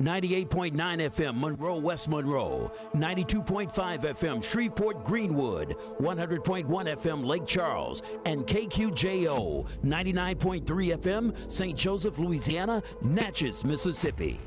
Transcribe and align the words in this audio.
98.9 0.00 0.74
FM 0.74 1.40
Monroe, 1.40 1.78
West 1.78 2.08
Monroe, 2.08 2.70
92.5 2.94 3.70
FM 4.02 4.44
Shreveport, 4.44 5.02
Greenwood, 5.02 5.76
100.1 5.98 6.66
FM 6.66 7.24
Lake 7.26 7.46
Charles, 7.46 8.02
and 8.24 8.46
KQJO 8.46 9.66
99.3 9.84 10.62
FM 10.62 11.50
St. 11.50 11.76
Joseph, 11.76 12.16
Louisiana, 12.18 12.80
Natchez, 13.02 13.64
Mississippi. 13.64 14.38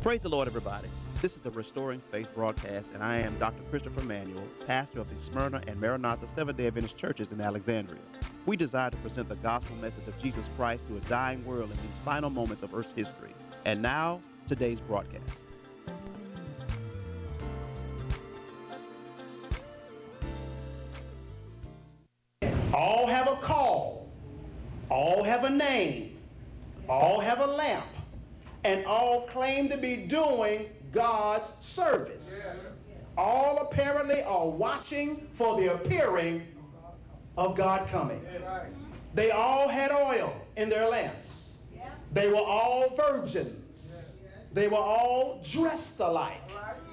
Praise 0.00 0.20
the 0.20 0.28
Lord, 0.28 0.46
everybody. 0.46 0.86
This 1.20 1.34
is 1.34 1.40
the 1.40 1.50
Restoring 1.50 2.00
Faith 2.12 2.32
broadcast, 2.32 2.92
and 2.92 3.02
I 3.02 3.18
am 3.18 3.36
Dr. 3.38 3.62
Christopher 3.70 4.04
Manuel, 4.04 4.46
pastor 4.68 5.00
of 5.00 5.12
the 5.12 5.18
Smyrna 5.18 5.62
and 5.66 5.80
Maranatha 5.80 6.28
Seventh 6.28 6.58
day 6.58 6.68
Adventist 6.68 6.96
churches 6.96 7.32
in 7.32 7.40
Alexandria. 7.40 8.02
We 8.46 8.56
desire 8.56 8.90
to 8.90 8.96
present 8.98 9.28
the 9.28 9.36
gospel 9.36 9.74
message 9.80 10.06
of 10.06 10.16
Jesus 10.22 10.48
Christ 10.56 10.86
to 10.86 10.96
a 10.96 11.00
dying 11.00 11.44
world 11.44 11.70
in 11.70 11.76
these 11.78 11.98
final 12.04 12.30
moments 12.30 12.62
of 12.62 12.72
Earth's 12.72 12.92
history. 12.92 13.34
And 13.64 13.80
now, 13.80 14.20
today's 14.46 14.80
broadcast. 14.80 15.50
All 22.72 23.06
have 23.06 23.28
a 23.28 23.36
call, 23.36 24.08
all 24.90 25.22
have 25.22 25.44
a 25.44 25.50
name, 25.50 26.16
all 26.88 27.20
have 27.20 27.40
a 27.40 27.46
lamp, 27.46 27.86
and 28.64 28.84
all 28.84 29.26
claim 29.28 29.68
to 29.68 29.76
be 29.76 29.96
doing 29.96 30.68
God's 30.92 31.52
service. 31.64 32.42
All 33.16 33.58
apparently 33.58 34.22
are 34.24 34.48
watching 34.48 35.28
for 35.34 35.60
the 35.60 35.74
appearing 35.74 36.42
of 37.36 37.56
God 37.56 37.88
coming. 37.88 38.20
They 39.14 39.30
all 39.30 39.68
had 39.68 39.92
oil 39.92 40.34
in 40.56 40.68
their 40.68 40.88
lamps. 40.88 41.58
They 42.12 42.28
were 42.28 42.36
all 42.36 42.94
virgins. 42.96 43.63
They 44.54 44.68
were 44.68 44.78
all 44.78 45.40
dressed 45.44 45.98
alike. 45.98 46.40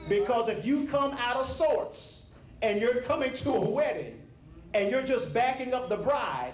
Because 0.10 0.50
if 0.50 0.66
you 0.66 0.88
come 0.88 1.14
out 1.14 1.38
of 1.38 1.45
sorts 1.45 2.26
and 2.64 2.81
you're 2.81 3.02
coming 3.02 3.34
to 3.34 3.52
a 3.52 3.59
wedding 3.59 4.20
and 4.73 4.90
you're 4.90 5.03
just 5.03 5.31
backing 5.31 5.73
up 5.73 5.88
the 5.88 5.98
bride 5.98 6.53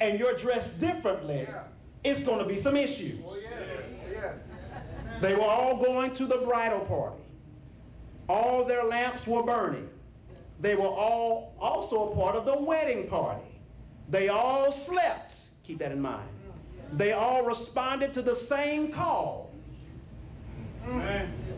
and 0.00 0.18
you're 0.18 0.34
dressed 0.34 0.80
differently, 0.80 1.46
it's 2.02 2.22
going 2.22 2.40
to 2.40 2.44
be 2.44 2.56
some 2.56 2.76
issues. 2.76 3.20
Oh, 3.24 3.36
oh, 4.16 4.32
they 5.20 5.34
were 5.34 5.42
all 5.42 5.76
going 5.76 6.12
to 6.14 6.26
the 6.26 6.38
bridal 6.38 6.80
party. 6.80 7.22
All 8.28 8.64
their 8.64 8.84
lamps 8.84 9.26
were 9.26 9.42
burning. 9.42 9.88
They 10.60 10.74
were 10.74 10.86
all 10.86 11.54
also 11.60 12.10
a 12.10 12.16
part 12.16 12.34
of 12.34 12.44
the 12.44 12.58
wedding 12.58 13.08
party. 13.08 13.60
They 14.08 14.28
all 14.28 14.72
slept. 14.72 15.34
Keep 15.62 15.78
that 15.78 15.92
in 15.92 16.00
mind. 16.00 16.28
They 16.94 17.12
all 17.12 17.44
responded 17.44 18.12
to 18.14 18.22
the 18.22 18.34
same 18.34 18.92
call. 18.92 19.47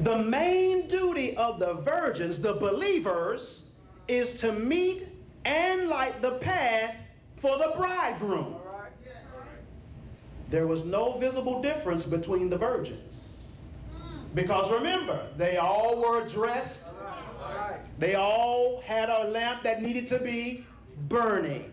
The 0.01 0.19
main 0.19 0.89
duty 0.89 1.37
of 1.37 1.59
the 1.59 1.75
virgins, 1.75 2.41
the 2.41 2.55
believers, 2.55 3.67
is 4.09 4.41
to 4.41 4.53
meet 4.53 5.09
and 5.45 5.89
light 5.89 6.21
the 6.23 6.33
path 6.39 6.97
for 7.37 7.59
the 7.59 7.73
bridegroom. 7.77 8.57
There 10.49 10.67
was 10.67 10.85
no 10.85 11.19
visible 11.19 11.63
difference 11.63 12.07
between 12.07 12.51
the 12.51 12.59
virgins. 12.59 13.57
Because 14.35 14.71
remember, 14.73 15.27
they 15.37 15.59
all 15.59 16.01
were 16.01 16.27
dressed, 16.27 16.87
they 17.99 18.15
all 18.15 18.81
had 18.81 19.11
a 19.11 19.29
lamp 19.29 19.63
that 19.65 19.83
needed 19.83 20.09
to 20.09 20.19
be 20.19 20.65
burning. 21.09 21.73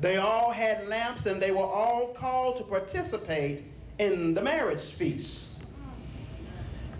They 0.00 0.16
all 0.16 0.50
had 0.50 0.88
lamps 0.88 1.26
and 1.26 1.40
they 1.40 1.52
were 1.52 1.58
all 1.58 2.08
called 2.08 2.56
to 2.56 2.64
participate 2.64 3.64
in 3.98 4.34
the 4.34 4.42
marriage 4.42 4.80
feast. 4.80 5.51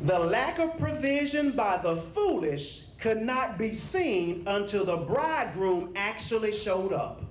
The 0.04 0.18
lack 0.18 0.58
of 0.58 0.76
provision 0.78 1.52
by 1.52 1.80
the 1.80 1.96
foolish 1.96 2.82
could 2.98 3.22
not 3.22 3.56
be 3.56 3.72
seen 3.74 4.42
until 4.48 4.84
the 4.84 4.96
bridegroom 4.96 5.92
actually 5.94 6.52
showed 6.52 6.92
up. 6.92 7.22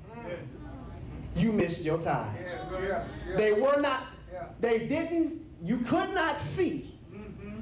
You 1.35 1.51
missed 1.51 1.83
your 1.83 2.01
time. 2.01 2.33
They 3.35 3.51
were 3.51 3.81
not, 3.81 4.03
they 4.61 4.79
didn't, 4.87 5.41
you 5.61 5.79
could 5.79 6.13
not 6.13 6.39
see 6.39 6.97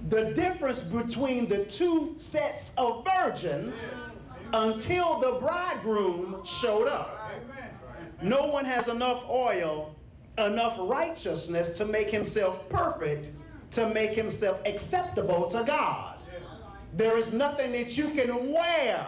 the 0.10 0.26
difference 0.26 0.84
between 0.84 1.50
the 1.50 1.66
two 1.66 2.14
sets 2.18 2.74
of 2.78 3.04
virgins 3.18 3.76
until 4.54 5.20
the 5.20 5.40
bridegroom 5.40 6.44
showed 6.46 6.88
up. 6.88 7.32
No 8.22 8.48
one 8.48 8.66
has 8.66 8.88
enough 8.88 9.24
oil, 9.28 9.96
enough 10.38 10.78
righteousness 10.80 11.78
to 11.78 11.86
make 11.86 12.12
himself 12.12 12.70
perfect, 12.70 13.32
to 13.72 13.90
make 13.90 14.12
himself 14.12 14.60
acceptable 14.66 15.50
to 15.52 15.64
God. 15.64 16.16
There 16.94 17.18
is 17.18 17.32
nothing 17.32 17.72
that 17.74 17.98
you 17.98 18.10
can 18.10 18.52
wear. 18.52 19.06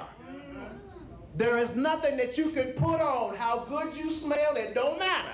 There 1.36 1.58
is 1.58 1.76
nothing 1.76 2.18
that 2.18 2.38
you 2.38 2.50
can 2.52 2.74
put 2.74 3.02
on. 3.02 3.36
How 3.36 3.66
good 3.70 3.96
you 3.96 4.12
smell, 4.12 4.56
it 4.56 4.76
don't 4.76 5.00
matter. 5.00 5.34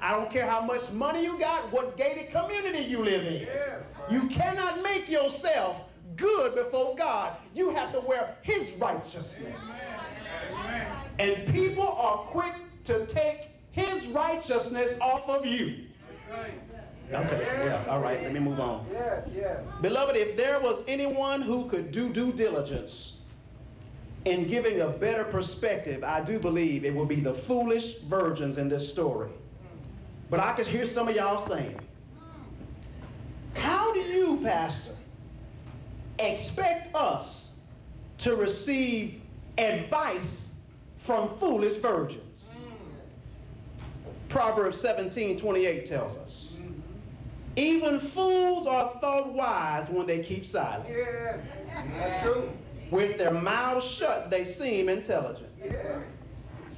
I 0.00 0.12
don't 0.12 0.30
care 0.30 0.46
how 0.48 0.60
much 0.60 0.90
money 0.90 1.22
you 1.22 1.38
got, 1.38 1.72
what 1.72 1.96
gated 1.96 2.32
community 2.32 2.80
you 2.84 3.02
live 3.04 3.24
in. 3.24 3.46
You 4.10 4.28
cannot 4.28 4.82
make 4.82 5.08
yourself 5.08 5.76
good 6.16 6.54
before 6.54 6.96
God. 6.96 7.36
You 7.54 7.70
have 7.70 7.92
to 7.92 8.00
wear 8.00 8.36
his 8.42 8.72
righteousness. 8.72 9.62
And 11.18 11.52
people 11.52 11.86
are 11.86 12.18
quick 12.18 12.54
to 12.84 13.06
take 13.06 13.48
his 13.70 14.06
righteousness 14.08 14.92
off 15.00 15.28
of 15.28 15.46
you. 15.46 15.76
Okay, 17.10 17.46
yeah, 17.64 17.84
all 17.88 18.00
right, 18.00 18.22
let 18.22 18.32
me 18.32 18.40
move 18.40 18.58
on. 18.60 18.86
Yes, 18.90 19.26
yes. 19.34 19.64
Beloved, 19.80 20.16
if 20.16 20.36
there 20.36 20.60
was 20.60 20.82
anyone 20.88 21.42
who 21.42 21.68
could 21.68 21.92
do 21.92 22.08
due 22.08 22.32
diligence 22.32 23.18
in 24.24 24.46
giving 24.46 24.80
a 24.80 24.88
better 24.88 25.24
perspective, 25.24 26.04
I 26.04 26.20
do 26.20 26.38
believe 26.38 26.84
it 26.84 26.94
will 26.94 27.06
be 27.06 27.20
the 27.20 27.34
foolish 27.34 27.98
virgins 28.00 28.56
in 28.56 28.68
this 28.68 28.88
story. 28.88 29.30
But 30.30 30.40
I 30.40 30.54
can 30.54 30.64
hear 30.64 30.86
some 30.86 31.08
of 31.08 31.16
y'all 31.16 31.46
saying, 31.46 31.78
How 33.54 33.92
do 33.92 34.00
you, 34.00 34.40
Pastor, 34.42 34.94
expect 36.18 36.94
us 36.94 37.50
to 38.18 38.36
receive 38.36 39.20
advice 39.58 40.54
from 40.96 41.36
foolish 41.38 41.76
virgins? 41.78 42.48
Proverbs 44.30 44.80
17 44.80 45.38
28 45.38 45.84
tells 45.84 46.16
us. 46.16 46.56
Even 47.56 48.00
fools 48.00 48.66
are 48.66 48.92
thought 49.00 49.32
wise 49.34 49.90
when 49.90 50.06
they 50.06 50.22
keep 50.22 50.46
silent. 50.46 50.88
Yes. 50.88 51.40
That's 51.66 52.22
true. 52.22 52.50
With 52.90 53.18
their 53.18 53.32
mouths 53.32 53.86
shut, 53.86 54.30
they 54.30 54.44
seem 54.44 54.88
intelligent. 54.88 55.48
Yes. 55.62 55.74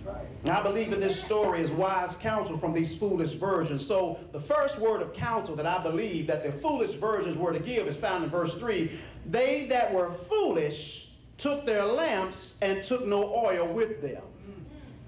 That's 0.04 0.16
right. 0.44 0.58
I 0.58 0.62
believe 0.62 0.92
in 0.92 1.00
this 1.00 1.20
story 1.20 1.60
is 1.60 1.70
wise 1.70 2.16
counsel 2.16 2.58
from 2.58 2.72
these 2.72 2.96
foolish 2.96 3.32
virgins. 3.32 3.86
So 3.86 4.18
the 4.32 4.40
first 4.40 4.78
word 4.78 5.00
of 5.00 5.12
counsel 5.12 5.54
that 5.56 5.66
I 5.66 5.82
believe 5.82 6.26
that 6.26 6.44
the 6.44 6.52
foolish 6.60 6.92
virgins 6.92 7.36
were 7.36 7.52
to 7.52 7.60
give 7.60 7.86
is 7.86 7.96
found 7.96 8.24
in 8.24 8.30
verse 8.30 8.54
3. 8.54 8.98
They 9.26 9.66
that 9.66 9.92
were 9.92 10.12
foolish 10.28 11.10
took 11.38 11.66
their 11.66 11.84
lamps 11.84 12.56
and 12.62 12.84
took 12.84 13.06
no 13.06 13.34
oil 13.34 13.66
with 13.66 14.02
them. 14.02 14.22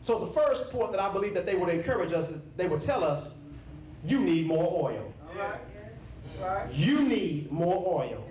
So 0.01 0.25
the 0.25 0.33
first 0.33 0.71
point 0.71 0.93
that 0.93 1.01
I 1.01 1.13
believe 1.13 1.35
that 1.35 1.47
they 1.47 1.57
would 1.57 1.69
encourage 1.69 2.13
us 2.13 2.31
is 2.31 2.41
they 2.57 2.69
would 2.69 2.81
tell 2.81 3.03
us, 3.03 3.39
you 4.05 4.21
need 4.21 4.47
more 4.47 4.91
oil. 4.91 5.13
All 5.37 5.49
right. 5.49 5.61
Right. 6.41 6.73
You 6.73 7.03
need 7.03 7.51
more 7.51 8.03
oil. 8.03 8.25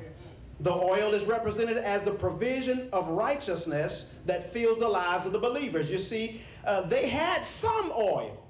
The 0.62 0.74
oil 0.74 1.14
is 1.14 1.26
represented 1.26 1.78
as 1.78 2.04
the 2.04 2.12
provision 2.12 2.90
of 2.94 3.10
righteousness 3.10 4.14
that 4.26 4.54
fills 4.54 4.80
the 4.80 4.88
lives 4.88 5.26
of 5.26 5.34
the 5.34 5.40
believers. 5.40 5.92
You 5.92 6.00
see, 6.00 6.42
uh, 6.66 6.82
they 6.82 7.08
had 7.08 7.44
some 7.44 7.92
oil, 7.96 8.42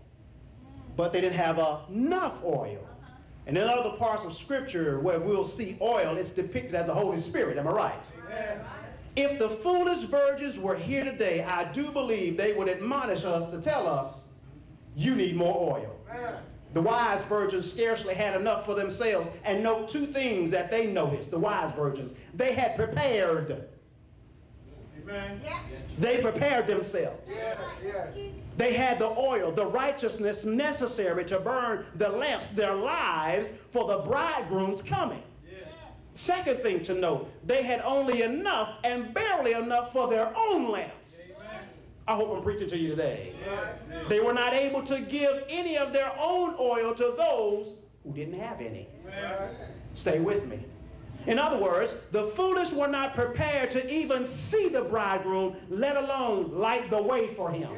but 0.96 1.12
they 1.12 1.22
didn't 1.22 1.38
have 1.38 1.58
enough 1.90 2.44
oil. 2.44 2.88
And 3.48 3.58
in 3.58 3.64
other 3.64 3.98
parts 3.98 4.26
of 4.26 4.34
Scripture 4.34 5.00
where 5.00 5.20
we'll 5.20 5.46
see 5.46 5.78
oil, 5.82 6.18
it's 6.18 6.31
depicted 6.31 6.75
as 6.75 6.88
the 6.88 6.94
Holy 6.94 7.19
Spirit. 7.19 7.58
Am 7.58 7.68
I 7.68 7.72
right? 7.72 8.12
Amen. 8.28 8.60
If 9.16 9.40
the 9.40 9.50
foolish 9.50 10.04
virgins 10.06 10.60
were 10.60 10.75
here 10.75 11.04
today, 11.04 11.44
I 11.44 11.72
do 11.72 11.90
believe 11.92 12.38
they 12.38 12.54
would 12.54 12.68
admonish 12.68 13.24
us 13.24 13.50
to 13.51 13.62
tell 13.62 13.88
us, 13.88 14.28
you 14.96 15.16
need 15.16 15.36
more 15.36 15.78
oil. 15.78 15.96
Amen. 16.10 16.36
The 16.75 16.81
wise 16.81 17.24
virgins 17.24 17.72
scarcely 17.72 18.13
had 18.13 18.36
enough 18.36 18.66
for 18.66 18.75
themselves. 18.75 19.30
And 19.45 19.63
note 19.63 19.88
two 19.88 20.06
things 20.06 20.51
that 20.51 20.69
they 20.69 20.88
noticed, 20.88 21.31
the 21.31 21.39
wise 21.39 21.74
virgins. 21.74 22.13
They 22.33 22.54
had 22.54 22.75
prepared. 22.75 23.66
Amen. 25.01 25.39
Yeah. 25.42 25.60
They 25.98 26.22
prepared 26.22 26.68
themselves. 26.68 27.22
Yes, 27.30 27.57
yes. 27.81 28.18
They 28.57 28.74
had 28.74 29.00
the 29.00 29.07
oil, 29.07 29.54
the 29.54 29.66
righteousness 29.66 30.44
necessary 30.44 31.24
to 31.25 31.39
burn 31.39 31.86
the 31.95 32.10
lamps, 32.10 32.48
their 32.48 32.75
lives, 32.75 33.48
for 33.72 33.88
the 33.88 34.00
bridegroom's 34.00 34.83
coming. 34.83 35.24
Second 36.16 36.62
thing 36.62 36.83
to 36.83 36.94
note, 36.94 37.31
they 37.45 37.63
had 37.63 37.81
only 37.81 38.22
enough 38.22 38.80
and 38.83 39.13
barely 39.13 39.54
enough 39.54 39.94
for 39.94 40.10
their 40.10 40.33
own 40.36 40.69
lamps. 40.69 41.18
I 42.07 42.16
hope 42.16 42.36
I'm 42.36 42.44
preaching 42.44 42.69
to 42.69 42.78
you 42.78 42.90
today. 42.90 43.34
They 44.10 44.19
were 44.19 44.34
not 44.34 44.54
able 44.54 44.84
to 44.84 45.00
give 45.02 45.44
any 45.50 45.78
of 45.78 45.92
their 45.92 46.12
own 46.19 46.56
oil 46.60 46.94
to 46.96 47.13
those 47.18 47.75
who 48.04 48.13
didn't 48.13 48.40
have 48.40 48.62
any. 48.62 48.88
Stay 49.94 50.19
with 50.19 50.46
me. 50.46 50.60
In 51.25 51.40
other 51.40 51.57
words, 51.57 51.96
the 52.12 52.28
foolish 52.28 52.72
were 52.72 52.88
not 52.88 53.16
prepared 53.16 53.72
to 53.72 53.92
even 53.92 54.28
see 54.28 54.69
the 54.69 54.84
bridegroom, 54.84 55.56
let 55.69 55.98
alone 55.98 56.52
light 56.56 56.92
the 56.92 57.02
way 57.02 57.34
for 57.34 57.50
him. 57.50 57.72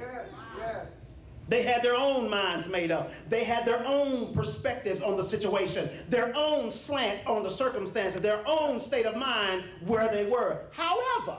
They 1.47 1.61
had 1.61 1.81
their 1.81 1.95
own 1.95 2.29
minds 2.29 2.67
made 2.67 2.91
up. 2.91 3.09
They 3.29 3.45
had 3.45 3.65
their 3.65 3.85
own 3.85 4.33
perspectives 4.33 5.01
on 5.01 5.15
the 5.15 5.23
situation, 5.23 5.89
their 6.09 6.35
own 6.35 6.69
slant 6.69 7.25
on 7.25 7.41
the 7.43 7.49
circumstances, 7.49 8.21
their 8.21 8.45
own 8.45 8.81
state 8.81 9.05
of 9.05 9.15
mind 9.15 9.63
where 9.85 10.09
they 10.09 10.25
were. 10.25 10.63
However, 10.71 11.37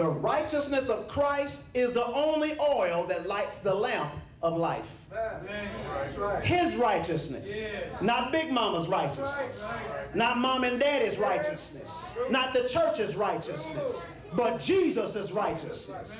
the 0.00 0.08
righteousness 0.08 0.88
of 0.88 1.06
Christ 1.08 1.64
is 1.74 1.92
the 1.92 2.06
only 2.06 2.58
oil 2.58 3.04
that 3.08 3.28
lights 3.28 3.60
the 3.60 3.74
lamp 3.74 4.10
of 4.40 4.56
life. 4.56 4.86
Man, 5.12 5.68
That's 5.92 6.16
right. 6.16 6.42
His 6.42 6.74
righteousness, 6.76 7.70
not 8.00 8.32
Big 8.32 8.50
Mama's 8.50 8.88
righteousness, 8.88 9.74
not 10.14 10.38
Mom 10.38 10.64
and 10.64 10.80
Daddy's 10.80 11.18
righteousness, 11.18 12.14
not 12.30 12.54
the 12.54 12.66
church's 12.66 13.14
righteousness, 13.14 14.06
but 14.34 14.58
Jesus' 14.58 15.32
righteousness. 15.32 16.14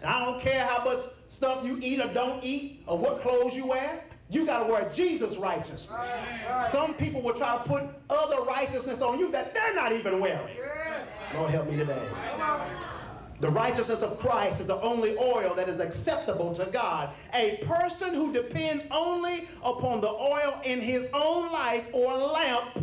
And 0.00 0.12
I 0.12 0.24
don't 0.24 0.40
care 0.40 0.64
how 0.64 0.84
much 0.84 1.00
stuff 1.26 1.64
you 1.64 1.80
eat 1.82 2.00
or 2.00 2.14
don't 2.14 2.44
eat 2.44 2.84
or 2.86 2.96
what 2.96 3.20
clothes 3.20 3.56
you 3.56 3.66
wear. 3.66 4.04
You 4.30 4.46
got 4.46 4.64
to 4.64 4.72
wear 4.72 4.88
Jesus' 4.94 5.38
righteousness. 5.38 6.08
Some 6.68 6.94
people 6.94 7.20
will 7.20 7.34
try 7.34 7.58
to 7.58 7.64
put 7.64 7.82
other 8.10 8.42
righteousness 8.42 9.00
on 9.00 9.18
you 9.18 9.32
that 9.32 9.52
they're 9.54 9.74
not 9.74 9.90
even 9.90 10.20
wearing. 10.20 10.56
Lord 11.34 11.50
help 11.50 11.68
me 11.68 11.76
today. 11.76 12.08
The 13.40 13.50
righteousness 13.50 14.02
of 14.02 14.18
Christ 14.18 14.60
is 14.60 14.66
the 14.66 14.80
only 14.80 15.16
oil 15.18 15.54
that 15.56 15.68
is 15.68 15.80
acceptable 15.80 16.54
to 16.54 16.66
God. 16.66 17.10
A 17.34 17.56
person 17.66 18.14
who 18.14 18.32
depends 18.32 18.84
only 18.90 19.48
upon 19.62 20.00
the 20.00 20.08
oil 20.08 20.60
in 20.64 20.80
his 20.80 21.08
own 21.12 21.52
life 21.52 21.84
or 21.92 22.16
lamp, 22.16 22.78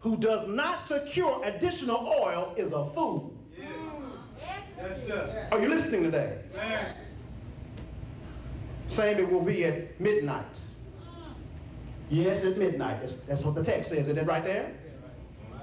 who 0.00 0.16
does 0.16 0.48
not 0.48 0.88
secure 0.88 1.44
additional 1.44 1.98
oil, 1.98 2.54
is 2.56 2.72
a 2.72 2.86
fool. 2.90 3.32
Yes, 3.56 4.98
sir. 5.06 5.48
Are 5.52 5.60
you 5.60 5.68
listening 5.68 6.02
today? 6.02 6.38
Man. 6.56 6.96
Same 8.88 9.18
it 9.18 9.30
will 9.30 9.42
be 9.42 9.64
at 9.64 10.00
midnight. 10.00 10.60
Yes, 12.10 12.44
it's 12.44 12.58
midnight. 12.58 13.00
That's, 13.00 13.18
that's 13.18 13.44
what 13.44 13.54
the 13.54 13.64
text 13.64 13.90
says, 13.90 14.00
isn't 14.00 14.18
it 14.18 14.26
right 14.26 14.44
there? 14.44 14.74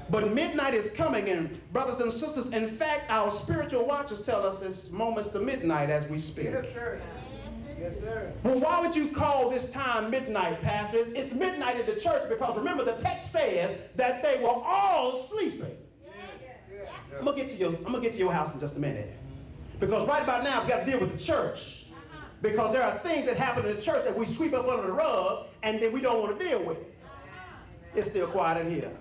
But 0.10 0.34
midnight 0.34 0.74
is 0.74 0.90
coming, 0.92 1.30
and 1.30 1.60
brothers 1.72 2.00
and 2.00 2.12
sisters, 2.12 2.50
in 2.50 2.76
fact, 2.78 3.12
our 3.12 3.30
spiritual 3.30 3.86
watchers 3.86 4.22
tell 4.22 4.46
us 4.46 4.62
it's 4.62 4.90
moments 4.90 5.30
to 5.30 5.40
midnight 5.40 5.90
as 5.90 6.08
we 6.08 6.18
speak. 6.18 6.46
Yes, 6.46 6.66
sir. 6.74 7.00
Yes, 7.80 8.00
sir. 8.00 8.34
Well, 8.44 8.60
why 8.60 8.82
would 8.82 8.96
you 8.96 9.10
call 9.10 9.50
this 9.50 9.70
time 9.70 10.10
midnight, 10.10 10.62
Pastor? 10.62 10.98
It's, 10.98 11.10
it's 11.10 11.34
midnight 11.34 11.80
in 11.80 11.86
the 11.86 12.00
church 12.00 12.28
because 12.28 12.58
remember 12.58 12.84
the 12.84 12.94
text 12.94 13.32
says 13.32 13.78
that 13.96 14.24
they 14.24 14.42
were 14.42 14.50
all 14.50 15.28
sleeping. 15.30 15.78
I'm 17.18 17.26
gonna 17.26 17.38
get 17.38 17.50
to 17.50 17.56
your 17.56 17.70
I'm 17.70 17.84
gonna 17.84 18.02
get 18.02 18.14
to 18.14 18.20
your 18.20 18.32
house 18.32 18.54
in 18.54 18.60
just 18.60 18.78
a 18.78 18.80
minute. 18.80 19.14
Because 19.80 20.08
right 20.08 20.24
about 20.24 20.44
now 20.44 20.62
I've 20.62 20.68
got 20.68 20.86
to 20.86 20.86
deal 20.86 21.00
with 21.00 21.12
the 21.12 21.24
church. 21.24 21.86
Because 22.42 22.74
there 22.74 22.84
are 22.84 22.98
things 23.00 23.26
that 23.26 23.38
happen 23.38 23.66
in 23.66 23.76
the 23.76 23.82
church 23.82 24.06
that 24.06 24.18
we 24.18 24.26
sweep 24.26 24.54
up 24.54 24.68
under 24.68 24.88
the 24.88 24.92
rug 24.92 25.48
and 25.64 25.82
then 25.82 25.92
we 25.92 26.02
don't 26.02 26.22
want 26.22 26.38
to 26.38 26.46
deal 26.46 26.64
with 26.64 26.78
it. 26.78 26.96
It's 27.96 28.10
still 28.10 28.28
quiet 28.28 28.66
in 28.66 28.74
here. 28.74 28.92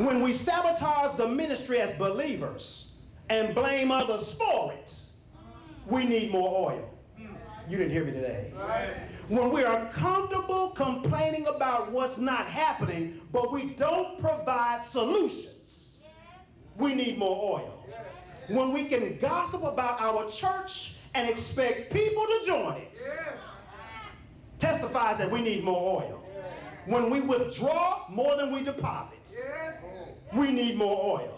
When 0.00 0.22
we 0.22 0.32
sabotage 0.32 1.18
the 1.18 1.28
ministry 1.28 1.78
as 1.78 1.94
believers 1.98 2.94
and 3.28 3.54
blame 3.54 3.92
others 3.92 4.32
for 4.32 4.72
it, 4.72 4.94
we 5.86 6.04
need 6.04 6.32
more 6.32 6.70
oil. 6.70 6.94
You 7.68 7.76
didn't 7.76 7.92
hear 7.92 8.06
me 8.06 8.12
today. 8.12 8.50
When 9.28 9.52
we 9.52 9.62
are 9.62 9.90
comfortable 9.90 10.70
complaining 10.70 11.48
about 11.48 11.92
what's 11.92 12.16
not 12.16 12.46
happening, 12.46 13.20
but 13.30 13.52
we 13.52 13.74
don't 13.74 14.18
provide 14.18 14.86
solutions, 14.90 15.90
we 16.78 16.94
need 16.94 17.18
more 17.18 17.60
oil. 17.60 17.84
When 18.48 18.72
we 18.72 18.86
can 18.86 19.18
gossip 19.18 19.62
about 19.62 20.00
our 20.00 20.30
church 20.30 20.94
and 21.14 21.28
expect 21.28 21.92
people 21.92 22.24
to 22.24 22.46
join 22.46 22.76
it, 22.78 22.98
testifies 24.58 25.18
that 25.18 25.30
we 25.30 25.42
need 25.42 25.62
more 25.62 26.02
oil. 26.02 26.29
When 26.86 27.10
we 27.10 27.20
withdraw 27.20 28.06
more 28.08 28.36
than 28.36 28.52
we 28.52 28.62
deposit, 28.64 29.18
Yes. 29.32 29.76
we 30.34 30.50
need 30.50 30.76
more 30.76 31.18
oil. 31.20 31.36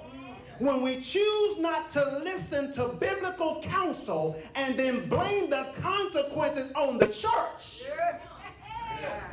When 0.59 0.83
we 0.83 1.01
choose 1.01 1.59
not 1.59 1.91
to 1.93 2.21
listen 2.23 2.73
to 2.75 2.89
biblical 2.89 3.61
counsel 3.63 4.41
and 4.55 4.79
then 4.79 5.09
blame 5.09 5.51
the 5.51 5.69
consequences 5.81 6.71
on 6.77 6.99
the 6.99 7.07
church, 7.09 7.83
Yes. 7.89 8.21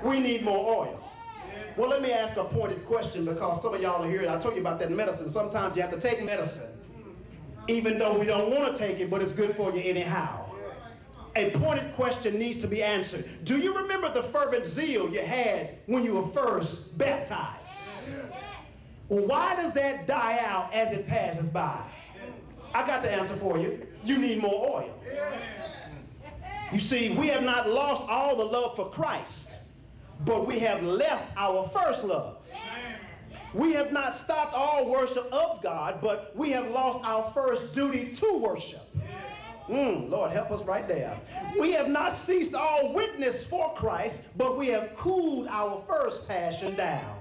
we 0.03 0.19
need 0.19 0.43
more 0.43 0.57
oil. 0.85 1.03
Well, 1.77 1.89
let 1.89 2.01
me 2.01 2.11
ask 2.11 2.35
a 2.37 2.43
pointed 2.43 2.85
question 2.85 3.25
because 3.25 3.61
some 3.61 3.73
of 3.75 3.81
y'all 3.81 4.03
are 4.03 4.09
here. 4.09 4.27
I 4.29 4.39
told 4.39 4.55
you 4.55 4.61
about 4.61 4.79
that 4.79 4.91
medicine. 4.91 5.29
Sometimes 5.29 5.75
you 5.75 5.81
have 5.83 5.91
to 5.91 5.99
take 5.99 6.23
medicine, 6.23 6.71
even 7.67 7.99
though 7.99 8.17
we 8.17 8.25
don't 8.25 8.49
want 8.51 8.75
to 8.75 8.77
take 8.77 8.99
it, 8.99 9.09
but 9.09 9.21
it's 9.21 9.31
good 9.31 9.55
for 9.55 9.71
you 9.73 9.81
anyhow. 9.81 10.38
A 11.35 11.51
pointed 11.51 11.93
question 11.93 12.39
needs 12.39 12.57
to 12.59 12.67
be 12.67 12.83
answered. 12.83 13.29
Do 13.43 13.57
you 13.57 13.75
remember 13.75 14.11
the 14.11 14.23
fervent 14.23 14.65
zeal 14.65 15.09
you 15.09 15.21
had 15.21 15.77
when 15.85 16.03
you 16.03 16.15
were 16.15 16.27
first 16.27 16.97
baptized? 16.97 18.09
Well, 19.09 19.25
why 19.25 19.55
does 19.55 19.73
that 19.73 20.07
die 20.07 20.39
out 20.43 20.73
as 20.73 20.91
it 20.91 21.07
passes 21.07 21.49
by? 21.49 21.81
I 22.73 22.85
got 22.85 23.01
the 23.01 23.11
answer 23.11 23.35
for 23.35 23.57
you. 23.57 23.87
You 24.03 24.17
need 24.17 24.41
more 24.41 24.81
oil. 24.81 24.99
You 26.71 26.79
see, 26.79 27.09
we 27.09 27.27
have 27.27 27.41
not 27.43 27.69
lost 27.69 28.03
all 28.07 28.35
the 28.35 28.43
love 28.43 28.75
for 28.75 28.91
Christ, 28.91 29.57
but 30.19 30.45
we 30.45 30.59
have 30.59 30.83
left 30.83 31.31
our 31.35 31.67
first 31.69 32.03
love. 32.03 32.37
We 33.53 33.73
have 33.73 33.91
not 33.91 34.13
stopped 34.13 34.53
all 34.53 34.87
worship 34.87 35.27
of 35.31 35.63
God, 35.63 35.99
but 36.01 36.35
we 36.35 36.51
have 36.51 36.69
lost 36.69 37.03
our 37.03 37.31
first 37.31 37.73
duty 37.73 38.13
to 38.15 38.37
worship. 38.37 38.88
Mm, 39.69 40.09
Lord, 40.09 40.31
help 40.31 40.49
us 40.49 40.63
right 40.63 40.87
there. 40.87 41.15
We 41.59 41.73
have 41.73 41.87
not 41.87 42.17
ceased 42.17 42.55
all 42.55 42.91
witness 42.91 43.45
for 43.45 43.73
Christ, 43.75 44.23
but 44.35 44.57
we 44.57 44.67
have 44.69 44.95
cooled 44.95 45.47
our 45.47 45.83
first 45.87 46.27
passion 46.27 46.75
down. 46.75 47.15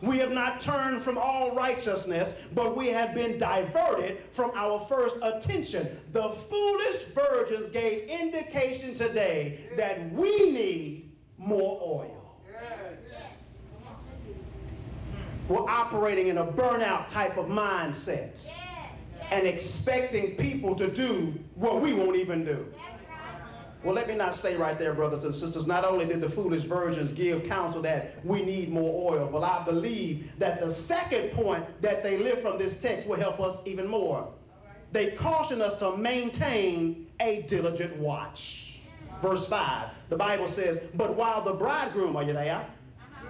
We 0.00 0.18
have 0.18 0.32
not 0.32 0.60
turned 0.60 1.02
from 1.02 1.18
all 1.18 1.54
righteousness, 1.54 2.34
but 2.54 2.76
we 2.76 2.88
have 2.88 3.14
been 3.14 3.38
diverted 3.38 4.18
from 4.32 4.50
our 4.54 4.84
first 4.86 5.16
attention. 5.22 5.98
The 6.12 6.30
foolish 6.50 7.04
virgins 7.14 7.68
gave 7.68 8.08
indication 8.08 8.94
today 8.94 9.66
that 9.76 10.10
we 10.12 10.50
need 10.50 11.12
more 11.38 11.80
oil. 11.82 12.20
We're 15.48 15.68
operating 15.68 16.28
in 16.28 16.38
a 16.38 16.46
burnout 16.46 17.08
type 17.08 17.36
of 17.36 17.46
mindset 17.46 18.48
and 19.34 19.48
expecting 19.48 20.36
people 20.36 20.76
to 20.76 20.88
do 20.88 21.34
what 21.56 21.80
we 21.80 21.92
won't 21.92 22.14
even 22.14 22.44
do. 22.44 22.64
Well, 23.82 23.92
let 23.92 24.06
me 24.06 24.14
not 24.14 24.36
stay 24.36 24.56
right 24.56 24.78
there, 24.78 24.94
brothers 24.94 25.24
and 25.24 25.34
sisters. 25.34 25.66
Not 25.66 25.84
only 25.84 26.06
did 26.06 26.20
the 26.20 26.30
foolish 26.30 26.62
virgins 26.62 27.12
give 27.12 27.44
counsel 27.44 27.82
that 27.82 28.24
we 28.24 28.44
need 28.44 28.70
more 28.70 29.12
oil, 29.12 29.28
but 29.30 29.42
I 29.42 29.64
believe 29.64 30.30
that 30.38 30.60
the 30.60 30.70
second 30.70 31.32
point 31.32 31.66
that 31.82 32.04
they 32.04 32.16
live 32.16 32.42
from 32.42 32.58
this 32.58 32.76
text 32.76 33.08
will 33.08 33.18
help 33.18 33.40
us 33.40 33.58
even 33.66 33.88
more. 33.88 34.32
They 34.92 35.10
caution 35.10 35.60
us 35.60 35.80
to 35.80 35.96
maintain 35.96 37.08
a 37.18 37.42
diligent 37.42 37.96
watch. 37.96 38.78
Verse 39.20 39.48
5, 39.48 39.88
the 40.10 40.16
Bible 40.16 40.48
says, 40.48 40.80
But 40.94 41.16
while 41.16 41.42
the 41.42 41.54
bridegroom, 41.54 42.14
are 42.14 42.22
you 42.22 42.34
there? 42.34 42.64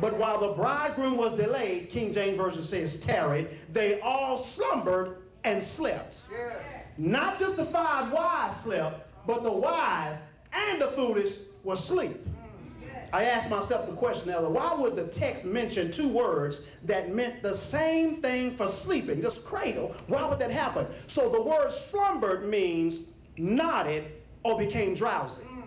But 0.02 0.18
while 0.18 0.38
the 0.38 0.52
bridegroom 0.52 1.16
was 1.16 1.34
delayed, 1.34 1.88
King 1.88 2.12
James 2.12 2.37
Version 2.37 2.62
says 2.62 2.99
tarried, 2.99 3.49
they 3.73 4.00
all 4.00 4.38
slumbered 4.38 5.24
and 5.44 5.62
slept. 5.62 6.20
Yes. 6.30 6.56
Not 6.96 7.38
just 7.38 7.56
the 7.56 7.66
five 7.66 8.12
wise 8.12 8.56
slept, 8.60 9.08
but 9.26 9.42
the 9.42 9.52
wise 9.52 10.16
and 10.52 10.80
the 10.80 10.88
foolish 10.92 11.34
were 11.62 11.74
asleep. 11.74 12.24
Mm. 12.24 13.08
I 13.12 13.24
asked 13.24 13.50
myself 13.50 13.88
the 13.88 13.94
question, 13.94 14.30
Elder, 14.30 14.50
why 14.50 14.74
would 14.74 14.96
the 14.96 15.04
text 15.04 15.44
mention 15.44 15.92
two 15.92 16.08
words 16.08 16.62
that 16.84 17.14
meant 17.14 17.42
the 17.42 17.54
same 17.54 18.20
thing 18.22 18.56
for 18.56 18.68
sleeping, 18.68 19.22
just 19.22 19.44
cradle? 19.44 19.94
Why 20.06 20.26
would 20.28 20.38
that 20.38 20.50
happen? 20.50 20.86
So 21.08 21.28
the 21.28 21.40
word 21.40 21.72
slumbered 21.72 22.48
means 22.48 23.04
nodded 23.36 24.04
or 24.44 24.58
became 24.58 24.94
drowsy. 24.94 25.42
Mm. 25.42 25.64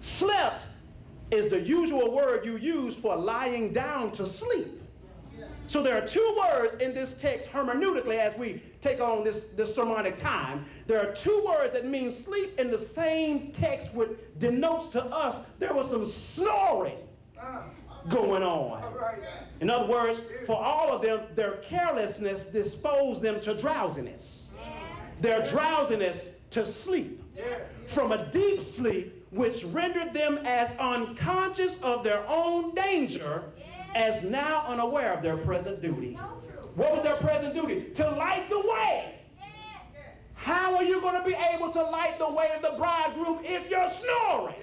Slept 0.00 0.66
is 1.30 1.50
the 1.50 1.60
usual 1.60 2.14
word 2.14 2.44
you 2.44 2.56
use 2.56 2.94
for 2.94 3.16
lying 3.16 3.72
down 3.72 4.12
to 4.12 4.26
sleep. 4.26 4.80
So 5.66 5.82
there 5.82 5.96
are 5.96 6.06
two 6.06 6.36
words 6.38 6.76
in 6.76 6.94
this 6.94 7.14
text 7.14 7.48
hermeneutically 7.48 8.18
as 8.18 8.36
we 8.36 8.62
take 8.80 9.00
on 9.00 9.24
this, 9.24 9.46
this 9.56 9.74
sermonic 9.74 10.16
time. 10.16 10.66
There 10.86 11.00
are 11.00 11.12
two 11.14 11.42
words 11.46 11.72
that 11.72 11.86
mean 11.86 12.12
sleep 12.12 12.58
in 12.58 12.70
the 12.70 12.78
same 12.78 13.50
text 13.52 13.94
which 13.94 14.10
denotes 14.38 14.90
to 14.90 15.02
us 15.04 15.36
there 15.58 15.72
was 15.72 15.90
some 15.90 16.06
snoring 16.06 16.98
Ah. 17.40 17.64
going 18.08 18.42
on. 18.42 18.82
In 19.60 19.70
other 19.70 19.86
words, 19.90 20.20
for 20.46 20.56
all 20.56 20.92
of 20.92 21.00
them, 21.02 21.20
their 21.34 21.56
carelessness 21.58 22.44
disposed 22.44 23.22
them 23.22 23.40
to 23.40 23.54
drowsiness. 23.54 24.50
Their 25.20 25.42
drowsiness 25.42 26.32
to 26.50 26.66
sleep. 26.66 27.22
From 27.86 28.12
a 28.12 28.26
deep 28.30 28.62
sleep 28.62 29.26
which 29.30 29.64
rendered 29.64 30.12
them 30.12 30.38
as 30.44 30.70
unconscious 30.78 31.78
of 31.82 32.04
their 32.04 32.24
own 32.28 32.74
danger 32.74 33.42
as 33.94 34.22
now 34.22 34.64
unaware 34.66 35.12
of 35.12 35.22
their 35.22 35.36
present 35.36 35.80
duty. 35.80 36.18
What 36.74 36.94
was 36.94 37.02
their 37.02 37.16
present 37.16 37.54
duty? 37.54 37.90
To 37.94 38.10
light 38.10 38.48
the 38.50 38.60
way. 38.60 39.14
How 40.34 40.76
are 40.76 40.84
you 40.84 41.00
going 41.00 41.20
to 41.20 41.26
be 41.26 41.34
able 41.54 41.70
to 41.70 41.82
light 41.82 42.18
the 42.18 42.28
way 42.28 42.50
of 42.54 42.62
the 42.62 42.76
bridegroom 42.76 43.40
if 43.44 43.70
you're 43.70 43.88
snoring? 43.88 44.56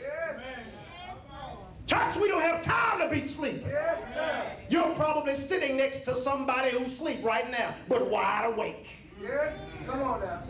Church, 1.88 2.16
we 2.18 2.28
don't 2.28 2.42
have 2.42 2.64
time 2.64 3.00
to 3.00 3.10
be 3.10 3.28
sleeping. 3.28 3.68
Yes, 3.68 4.00
sir. 4.14 4.52
You're 4.70 4.94
probably 4.96 5.36
sitting 5.36 5.76
next 5.76 6.06
to 6.06 6.16
somebody 6.16 6.78
who's 6.78 6.94
asleep 6.94 7.24
right 7.24 7.50
now, 7.50 7.74
but 7.90 8.10
wide 8.10 8.46
awake. 8.54 8.88
Yes. 9.22 9.54
Come 9.86 10.02
on 10.02 10.22
now. 10.22 10.44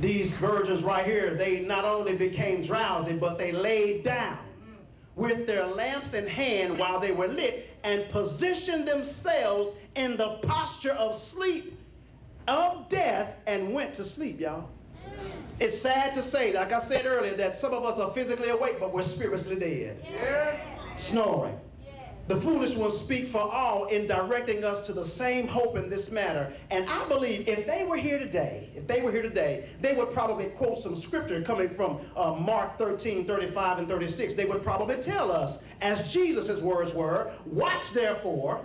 These 0.00 0.36
virgins 0.38 0.82
right 0.82 1.06
here, 1.06 1.34
they 1.36 1.60
not 1.60 1.84
only 1.84 2.16
became 2.16 2.62
drowsy, 2.62 3.12
but 3.12 3.38
they 3.38 3.52
laid 3.52 4.04
down 4.04 4.38
with 5.16 5.46
their 5.46 5.66
lamps 5.66 6.14
in 6.14 6.26
hand 6.26 6.78
while 6.78 6.98
they 6.98 7.12
were 7.12 7.28
lit 7.28 7.68
and 7.84 8.08
positioned 8.10 8.86
themselves 8.86 9.72
in 9.94 10.16
the 10.16 10.36
posture 10.42 10.92
of 10.92 11.14
sleep, 11.14 11.78
of 12.48 12.88
death, 12.88 13.36
and 13.46 13.72
went 13.72 13.94
to 13.94 14.04
sleep, 14.04 14.40
y'all. 14.40 14.68
It's 15.60 15.80
sad 15.80 16.14
to 16.14 16.22
say, 16.22 16.52
like 16.52 16.72
I 16.72 16.80
said 16.80 17.06
earlier, 17.06 17.36
that 17.36 17.56
some 17.56 17.72
of 17.72 17.84
us 17.84 17.98
are 17.98 18.12
physically 18.12 18.48
awake, 18.48 18.80
but 18.80 18.92
we're 18.92 19.02
spiritually 19.02 19.60
dead, 19.60 20.04
Yes. 20.10 20.60
snoring. 20.96 21.58
The 22.32 22.40
foolish 22.40 22.76
ones 22.76 22.96
speak 22.96 23.28
for 23.28 23.42
all 23.42 23.84
in 23.88 24.06
directing 24.06 24.64
us 24.64 24.80
to 24.86 24.94
the 24.94 25.04
same 25.04 25.46
hope 25.46 25.76
in 25.76 25.90
this 25.90 26.10
matter. 26.10 26.50
And 26.70 26.88
I 26.88 27.06
believe 27.06 27.46
if 27.46 27.66
they 27.66 27.84
were 27.84 27.98
here 27.98 28.18
today, 28.18 28.70
if 28.74 28.86
they 28.86 29.02
were 29.02 29.12
here 29.12 29.20
today, 29.20 29.68
they 29.82 29.92
would 29.92 30.14
probably 30.14 30.46
quote 30.46 30.82
some 30.82 30.96
scripture 30.96 31.42
coming 31.42 31.68
from 31.68 32.00
uh, 32.16 32.32
Mark 32.32 32.78
13, 32.78 33.26
35, 33.26 33.80
and 33.80 33.86
36. 33.86 34.34
They 34.34 34.46
would 34.46 34.64
probably 34.64 34.96
tell 34.96 35.30
us, 35.30 35.62
as 35.82 36.10
Jesus' 36.10 36.62
words 36.62 36.94
were, 36.94 37.32
Watch 37.44 37.92
therefore, 37.92 38.64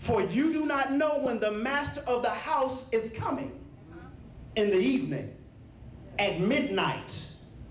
for 0.00 0.20
you 0.20 0.52
do 0.52 0.66
not 0.66 0.92
know 0.92 1.18
when 1.20 1.40
the 1.40 1.50
master 1.50 2.02
of 2.06 2.20
the 2.20 2.28
house 2.28 2.84
is 2.92 3.10
coming 3.10 3.58
in 4.56 4.68
the 4.68 4.78
evening, 4.78 5.34
at 6.18 6.40
midnight, 6.40 7.26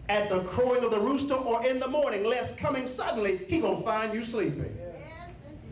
at 0.10 0.32
the 0.32 0.42
crowing 0.46 0.84
of 0.84 0.90
the 0.90 1.00
rooster, 1.00 1.36
or 1.36 1.64
in 1.64 1.80
the 1.80 1.88
morning, 1.88 2.24
lest 2.24 2.58
coming 2.58 2.88
suddenly 2.88 3.46
he 3.48 3.60
gonna 3.60 3.84
find 3.84 4.16
you 4.16 4.26
sleeping. 4.26 4.81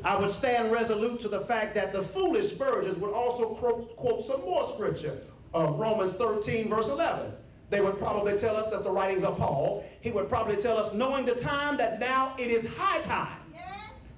I 0.04 0.16
would 0.18 0.30
stand 0.30 0.72
resolute 0.72 1.20
to 1.22 1.28
the 1.28 1.42
fact 1.42 1.76
that 1.76 1.92
the 1.94 2.04
foolish 2.04 2.54
virgins 2.54 2.98
would 3.00 3.14
also 3.14 3.56
quote, 3.56 3.96
quote 3.98 4.26
some 4.26 4.42
more 4.42 4.70
scripture. 4.74 5.18
Uh, 5.54 5.72
Romans 5.72 6.14
13, 6.16 6.70
verse 6.70 6.88
11. 6.88 7.32
They 7.70 7.82
would 7.82 7.98
probably 7.98 8.38
tell 8.38 8.56
us 8.56 8.68
that's 8.72 8.84
the 8.84 8.92
writings 8.92 9.24
of 9.24 9.38
Paul. 9.38 9.86
He 10.02 10.12
would 10.12 10.30
probably 10.30 10.56
tell 10.56 10.78
us, 10.78 10.94
knowing 10.94 11.26
the 11.26 11.36
time, 11.36 11.78
that 11.78 12.00
now 12.00 12.34
it 12.38 12.50
is 12.50 12.66
high 12.66 13.02
time 13.02 13.40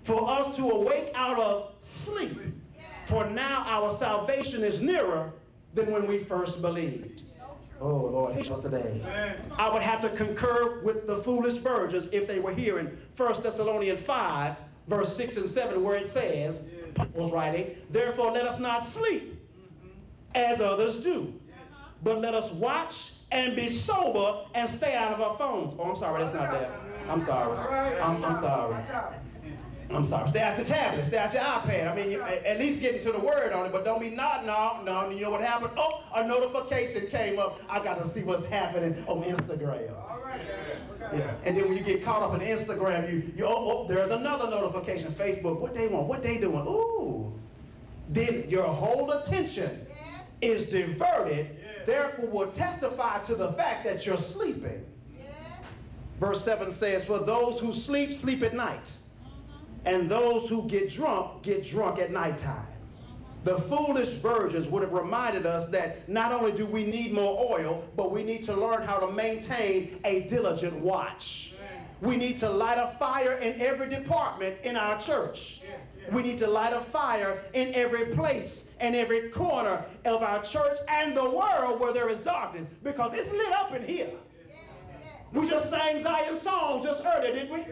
for 0.03 0.29
us 0.29 0.55
to 0.55 0.69
awake 0.69 1.11
out 1.15 1.39
of 1.39 1.73
sleep. 1.79 2.38
For 3.07 3.29
now 3.29 3.63
our 3.67 3.91
salvation 3.91 4.63
is 4.63 4.81
nearer 4.81 5.33
than 5.73 5.91
when 5.91 6.07
we 6.07 6.23
first 6.23 6.61
believed. 6.61 7.23
Oh, 7.79 7.88
Lord, 7.88 8.35
help 8.35 8.51
us 8.51 8.61
today. 8.61 9.01
Amen. 9.03 9.38
I 9.57 9.73
would 9.73 9.81
have 9.81 10.00
to 10.01 10.09
concur 10.09 10.81
with 10.81 11.07
the 11.07 11.17
foolish 11.23 11.55
virgins 11.55 12.09
if 12.11 12.27
they 12.27 12.39
were 12.39 12.53
here 12.53 12.77
in 12.77 12.95
1 13.17 13.41
Thessalonians 13.41 14.03
5, 14.03 14.55
verse 14.88 15.15
6 15.15 15.38
and 15.38 15.50
7, 15.50 15.83
where 15.83 15.97
it 15.97 16.09
says, 16.09 16.61
Paul's 16.95 17.31
writing, 17.31 17.75
Therefore 17.89 18.31
let 18.31 18.45
us 18.45 18.59
not 18.59 18.85
sleep 18.85 19.39
as 20.35 20.61
others 20.61 21.00
do, 21.00 21.33
but 22.03 22.19
let 22.19 22.33
us 22.33 22.51
watch 22.51 23.13
and 23.31 23.55
be 23.55 23.69
sober 23.69 24.45
and 24.55 24.69
stay 24.69 24.95
out 24.95 25.13
of 25.13 25.21
our 25.21 25.38
phones. 25.38 25.73
Oh, 25.79 25.83
I'm 25.89 25.95
sorry, 25.95 26.23
that's 26.23 26.33
not 26.35 26.51
there. 26.51 26.71
I'm 27.09 27.21
sorry. 27.21 28.00
I'm, 28.00 28.23
I'm 28.23 28.35
sorry. 28.35 28.75
I'm 29.95 30.05
sorry. 30.05 30.29
Stay 30.29 30.41
out 30.41 30.57
your 30.57 30.65
tablet. 30.65 31.05
Stay 31.05 31.17
out 31.17 31.33
your 31.33 31.43
iPad. 31.43 31.91
I 31.91 31.95
mean, 31.95 32.12
you, 32.12 32.21
at 32.21 32.60
least 32.60 32.81
get 32.81 32.95
into 32.95 33.12
the 33.12 33.19
word 33.19 33.53
on 33.53 33.65
it, 33.65 33.71
but 33.71 33.83
don't 33.83 34.00
be 34.00 34.10
nodding 34.10 34.48
no, 34.48 34.81
no. 34.83 35.10
You 35.10 35.21
know 35.21 35.31
what 35.31 35.41
happened? 35.41 35.71
Oh, 35.77 36.03
a 36.15 36.25
notification 36.27 37.07
came 37.07 37.39
up. 37.39 37.60
I 37.69 37.83
got 37.83 38.01
to 38.03 38.07
see 38.07 38.24
what's 38.24 38.45
happening 38.45 39.03
on 39.07 39.24
Instagram. 39.24 39.91
All 40.10 40.21
right. 40.24 40.41
Yeah. 41.13 41.36
And 41.43 41.57
then 41.57 41.67
when 41.67 41.77
you 41.77 41.83
get 41.83 42.03
caught 42.03 42.21
up 42.21 42.39
in 42.39 42.48
Instagram, 42.48 43.12
you, 43.12 43.31
you 43.36 43.45
oh, 43.45 43.86
oh, 43.86 43.88
there's 43.88 44.12
another 44.12 44.50
notification. 44.50 45.13
Facebook, 45.13 45.60
what 45.60 45.74
they 45.74 45.88
want, 45.88 46.07
what 46.07 46.24
they 46.24 46.38
doing? 46.38 46.65
Ooh. 46.67 47.33
Then 48.10 48.45
your 48.50 48.67
whole 48.67 49.12
attention 49.12 49.86
is 50.41 50.65
diverted. 50.65 51.57
Therefore, 51.86 52.27
will 52.27 52.51
testify 52.51 53.19
to 53.24 53.36
the 53.36 53.53
fact 53.53 53.83
that 53.86 54.05
you're 54.05 54.17
sleeping. 54.17 54.86
Verse 56.19 56.43
7 56.43 56.71
says, 56.71 57.03
For 57.03 57.19
those 57.19 57.60
who 57.60 57.74
sleep, 57.74 58.13
sleep 58.13 58.43
at 58.43 58.53
night. 58.53 58.93
And 59.85 60.09
those 60.09 60.47
who 60.50 60.67
get 60.67 60.91
drunk, 60.91 61.43
get 61.43 61.65
drunk 61.65 62.00
at 62.00 62.11
nighttime. 62.11 62.67
The 63.43 63.59
foolish 63.61 64.09
virgins 64.15 64.67
would 64.67 64.83
have 64.83 64.93
reminded 64.93 65.47
us 65.47 65.67
that 65.69 66.07
not 66.07 66.31
only 66.31 66.51
do 66.51 66.65
we 66.65 66.85
need 66.85 67.11
more 67.11 67.51
oil, 67.51 67.83
but 67.95 68.11
we 68.11 68.23
need 68.23 68.43
to 68.45 68.53
learn 68.53 68.83
how 68.83 68.97
to 69.00 69.11
maintain 69.11 70.00
a 70.05 70.21
diligent 70.21 70.75
watch. 70.75 71.53
We 72.01 72.17
need 72.17 72.39
to 72.39 72.50
light 72.50 72.77
a 72.77 72.95
fire 73.00 73.33
in 73.33 73.59
every 73.59 73.89
department 73.89 74.57
in 74.63 74.75
our 74.75 75.00
church. 75.00 75.61
We 76.11 76.21
need 76.21 76.39
to 76.39 76.47
light 76.47 76.73
a 76.73 76.81
fire 76.81 77.43
in 77.53 77.73
every 77.73 78.07
place 78.07 78.67
and 78.79 78.95
every 78.95 79.29
corner 79.29 79.85
of 80.05 80.21
our 80.21 80.43
church 80.43 80.79
and 80.88 81.15
the 81.15 81.29
world 81.29 81.79
where 81.79 81.93
there 81.93 82.09
is 82.09 82.19
darkness 82.19 82.67
because 82.83 83.11
it's 83.13 83.31
lit 83.31 83.51
up 83.53 83.73
in 83.73 83.85
here. 83.85 84.09
We 85.31 85.50
just 85.50 85.69
sang 85.69 86.01
Zion's 86.01 86.41
song 86.41 86.83
just 86.83 87.03
earlier, 87.05 87.33
didn't 87.33 87.53
we? 87.53 87.65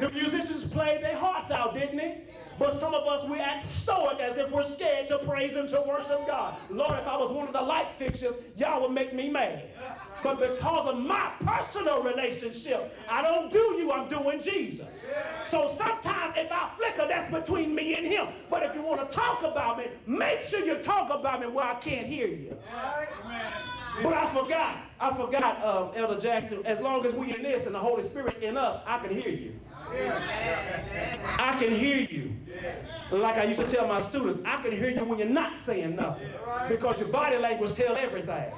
The 0.00 0.10
musicians 0.10 0.64
played 0.64 1.02
their 1.02 1.16
hearts 1.16 1.50
out, 1.50 1.74
didn't 1.74 1.96
they? 1.96 2.22
But 2.58 2.78
some 2.80 2.94
of 2.94 3.06
us, 3.06 3.28
we 3.28 3.38
act 3.38 3.66
stoic 3.66 4.18
as 4.18 4.38
if 4.38 4.50
we're 4.50 4.64
scared 4.70 5.08
to 5.08 5.18
praise 5.18 5.56
and 5.56 5.68
to 5.70 5.84
worship 5.86 6.26
God. 6.26 6.56
Lord, 6.70 6.98
if 6.98 7.06
I 7.06 7.16
was 7.16 7.30
one 7.30 7.46
of 7.46 7.52
the 7.52 7.60
light 7.60 7.88
fixtures, 7.98 8.34
y'all 8.56 8.80
would 8.82 8.92
make 8.92 9.12
me 9.14 9.28
mad. 9.28 9.64
But 10.22 10.40
because 10.40 10.88
of 10.88 10.98
my 10.98 11.30
personal 11.44 12.02
relationship, 12.02 12.96
I 13.08 13.20
don't 13.22 13.52
do 13.52 13.58
you, 13.78 13.92
I'm 13.92 14.08
doing 14.08 14.42
Jesus. 14.42 15.12
So 15.46 15.74
sometimes 15.76 16.34
if 16.36 16.50
I 16.50 16.70
flicker, 16.78 17.06
that's 17.06 17.30
between 17.32 17.74
me 17.74 17.94
and 17.94 18.06
him. 18.06 18.28
But 18.50 18.62
if 18.62 18.74
you 18.74 18.82
want 18.82 19.08
to 19.08 19.14
talk 19.14 19.42
about 19.42 19.78
me, 19.78 19.86
make 20.06 20.40
sure 20.42 20.60
you 20.64 20.76
talk 20.82 21.10
about 21.10 21.40
me 21.40 21.48
where 21.48 21.64
I 21.64 21.74
can't 21.74 22.06
hear 22.06 22.26
you. 22.26 22.56
But 24.02 24.14
I 24.14 24.26
forgot. 24.34 24.78
I 24.98 25.14
forgot, 25.14 25.62
um, 25.62 25.90
Elder 25.94 26.18
Jackson. 26.20 26.64
As 26.64 26.80
long 26.80 27.04
as 27.04 27.14
we 27.14 27.34
in 27.34 27.42
this 27.42 27.64
and 27.64 27.74
the 27.74 27.78
Holy 27.78 28.02
Spirit's 28.02 28.40
in 28.40 28.56
us, 28.56 28.82
I 28.86 28.98
can 28.98 29.10
hear 29.14 29.30
you. 29.30 29.52
I 29.92 31.56
can 31.60 31.74
hear 31.74 31.96
you. 31.98 32.34
Like 33.10 33.36
I 33.36 33.44
used 33.44 33.60
to 33.60 33.68
tell 33.68 33.86
my 33.86 34.00
students, 34.00 34.40
I 34.44 34.60
can 34.62 34.72
hear 34.72 34.90
you 34.90 35.04
when 35.04 35.18
you're 35.18 35.28
not 35.28 35.60
saying 35.60 35.96
nothing. 35.96 36.28
Because 36.68 36.98
your 36.98 37.08
body 37.08 37.36
language 37.36 37.72
tells 37.72 37.98
everything. 37.98 38.50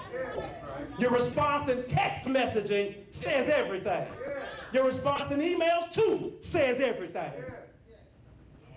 Your 0.99 1.11
response 1.11 1.69
in 1.69 1.85
text 1.85 2.27
messaging 2.27 2.95
says 3.13 3.49
everything. 3.49 4.07
Your 4.73 4.85
response 4.85 5.31
in 5.31 5.41
emails 5.41 5.93
too 5.93 6.33
says 6.41 6.81
everything. 6.81 7.33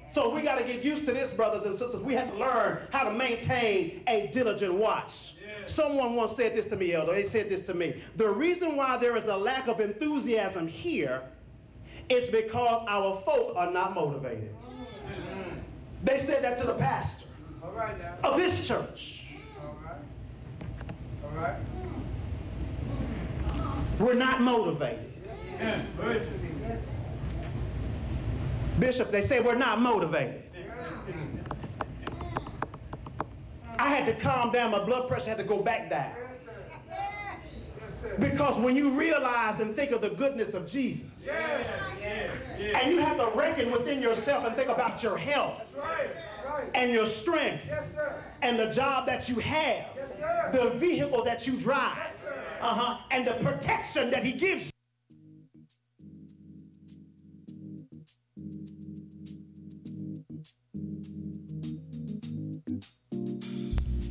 So 0.10 0.30
we 0.30 0.42
got 0.42 0.58
to 0.58 0.66
get 0.66 0.84
used 0.84 1.06
to 1.06 1.14
this, 1.14 1.32
brothers 1.32 1.64
and 1.64 1.74
sisters. 1.74 2.02
We 2.02 2.14
have 2.16 2.30
to 2.32 2.38
learn 2.38 2.80
how 2.92 3.06
to 3.06 3.14
maintain 3.14 4.04
a 4.08 4.28
diligent 4.28 4.74
watch. 4.74 5.36
Someone 5.68 6.16
once 6.16 6.36
said 6.36 6.54
this 6.54 6.68
to 6.68 6.76
me, 6.76 6.94
Elder. 6.94 7.14
They 7.14 7.24
said 7.24 7.48
this 7.48 7.62
to 7.64 7.74
me. 7.74 8.04
The 8.18 8.30
reason 8.30 8.76
why 8.76 8.98
there 8.98 9.16
is 9.16 9.28
a 9.28 9.38
lack 9.38 9.68
of 9.68 9.80
enthusiasm 9.80 10.68
here 10.68 11.24
is 12.12 12.30
because 12.30 12.84
our 12.88 13.22
folk 13.26 13.56
are 13.56 13.72
not 13.72 13.96
motivated. 13.96 14.54
Mm-hmm. 14.54 15.60
They 16.04 16.20
said 16.20 16.44
that 16.44 16.58
to 16.60 16.66
the 16.68 16.74
pastor 16.74 17.28
All 17.64 17.72
right 17.72 17.98
now. 17.98 18.16
of 18.30 18.38
this 18.38 18.68
church. 18.68 19.24
All 19.62 19.78
right. 19.84 19.96
All 21.24 21.42
right. 21.42 21.56
We're 24.00 24.14
not 24.14 24.42
motivated. 24.42 25.08
Bishop, 28.80 29.12
they 29.12 29.22
say 29.22 29.40
we're 29.40 29.56
not 29.56 29.80
motivated. 29.80 30.42
I 33.78 33.88
had 33.90 34.06
to 34.08 34.14
calm 34.22 34.52
down. 34.52 34.72
My 34.72 34.84
blood 34.84 35.08
pressure 35.08 35.30
had 35.30 35.38
to 35.38 35.44
go 35.44 35.62
back 35.62 35.90
down. 35.90 36.14
Yes, 38.12 38.20
sir. 38.20 38.30
Because 38.32 38.60
when 38.60 38.76
you 38.76 38.90
realize 38.92 39.60
and 39.60 39.76
think 39.76 39.92
of 39.92 40.02
the 40.02 40.10
goodness 40.10 40.54
of 40.54 40.70
Jesus, 40.70 41.06
Yes. 41.26 41.66
Yes. 42.02 42.32
Yes. 42.60 42.82
and 42.84 42.92
you 42.94 43.00
have 43.00 43.18
to 43.18 43.38
reckon 43.38 43.72
within 43.72 44.02
yourself 44.02 44.46
and 44.46 44.56
think 44.56 44.70
about 44.70 45.02
your 45.04 45.18
health 45.18 45.62
That's 45.76 45.86
right. 45.86 46.10
Right. 46.46 46.70
and 46.76 46.92
your 46.92 47.06
strength 47.06 47.64
Yes, 47.68 47.86
sir. 47.96 48.14
and 48.42 48.60
the 48.60 48.68
job 48.68 49.06
that 49.06 49.30
you 49.30 49.36
have, 49.40 49.86
Yes, 49.96 50.18
sir. 50.18 50.50
the 50.54 50.70
vehicle 50.78 51.24
that 51.24 51.48
you 51.48 51.58
drive, 51.58 51.98
Yes, 51.98 52.36
uh-huh, 52.62 52.98
and 53.12 53.26
the 53.28 53.34
protection 53.36 54.10
that 54.12 54.24
he 54.26 54.34
gives 54.34 54.66
you. 54.66 54.72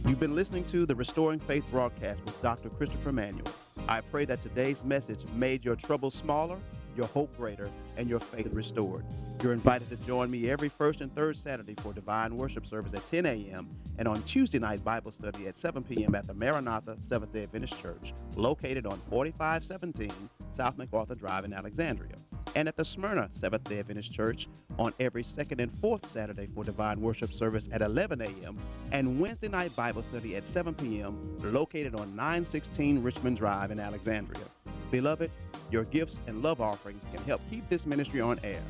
You've 0.06 0.18
been 0.20 0.34
listening 0.34 0.64
to 0.66 0.86
the 0.86 0.94
Restoring 0.94 1.38
Faith 1.38 1.64
broadcast 1.70 2.24
with 2.24 2.40
Dr. 2.42 2.68
Christopher 2.70 3.12
Manuel. 3.12 3.44
I 3.90 4.00
pray 4.00 4.24
that 4.26 4.40
today's 4.40 4.82
message 4.84 5.24
made 5.34 5.64
your 5.64 5.76
troubles 5.76 6.14
smaller 6.14 6.58
your 6.96 7.06
hope 7.08 7.34
greater, 7.36 7.70
and 7.96 8.08
your 8.08 8.20
faith 8.20 8.48
restored. 8.52 9.04
You're 9.42 9.52
invited 9.52 9.88
to 9.90 9.96
join 10.06 10.30
me 10.30 10.50
every 10.50 10.68
first 10.68 11.00
and 11.00 11.14
third 11.14 11.36
Saturday 11.36 11.74
for 11.78 11.92
divine 11.92 12.36
worship 12.36 12.66
service 12.66 12.94
at 12.94 13.04
10 13.06 13.26
a.m. 13.26 13.68
and 13.98 14.08
on 14.08 14.22
Tuesday 14.22 14.58
night 14.58 14.84
Bible 14.84 15.10
study 15.10 15.46
at 15.46 15.56
7 15.56 15.82
p.m. 15.82 16.14
at 16.14 16.26
the 16.26 16.34
Maranatha 16.34 16.96
Seventh 17.00 17.32
day 17.32 17.44
Adventist 17.44 17.80
Church, 17.80 18.12
located 18.36 18.86
on 18.86 19.00
4517 19.10 20.10
South 20.52 20.78
MacArthur 20.78 21.14
Drive 21.14 21.44
in 21.44 21.52
Alexandria 21.52 22.16
and 22.54 22.68
at 22.68 22.76
the 22.76 22.84
Smyrna 22.84 23.28
Seventh 23.30 23.64
day 23.64 23.78
Adventist 23.78 24.12
Church 24.12 24.48
on 24.78 24.92
every 25.00 25.22
second 25.22 25.60
and 25.60 25.70
fourth 25.70 26.08
Saturday 26.08 26.46
for 26.46 26.64
divine 26.64 27.00
worship 27.00 27.32
service 27.32 27.68
at 27.72 27.82
11 27.82 28.20
a.m. 28.20 28.58
and 28.92 29.20
Wednesday 29.20 29.48
night 29.48 29.74
Bible 29.76 30.02
study 30.02 30.36
at 30.36 30.44
7 30.44 30.74
p.m., 30.74 31.36
located 31.42 31.94
on 31.94 32.14
916 32.16 33.02
Richmond 33.02 33.36
Drive 33.36 33.70
in 33.70 33.78
Alexandria. 33.80 34.44
Beloved, 34.90 35.30
your 35.70 35.84
gifts 35.84 36.20
and 36.26 36.42
love 36.42 36.60
offerings 36.60 37.06
can 37.12 37.22
help 37.24 37.40
keep 37.50 37.68
this 37.68 37.86
ministry 37.86 38.20
on 38.20 38.40
air. 38.42 38.62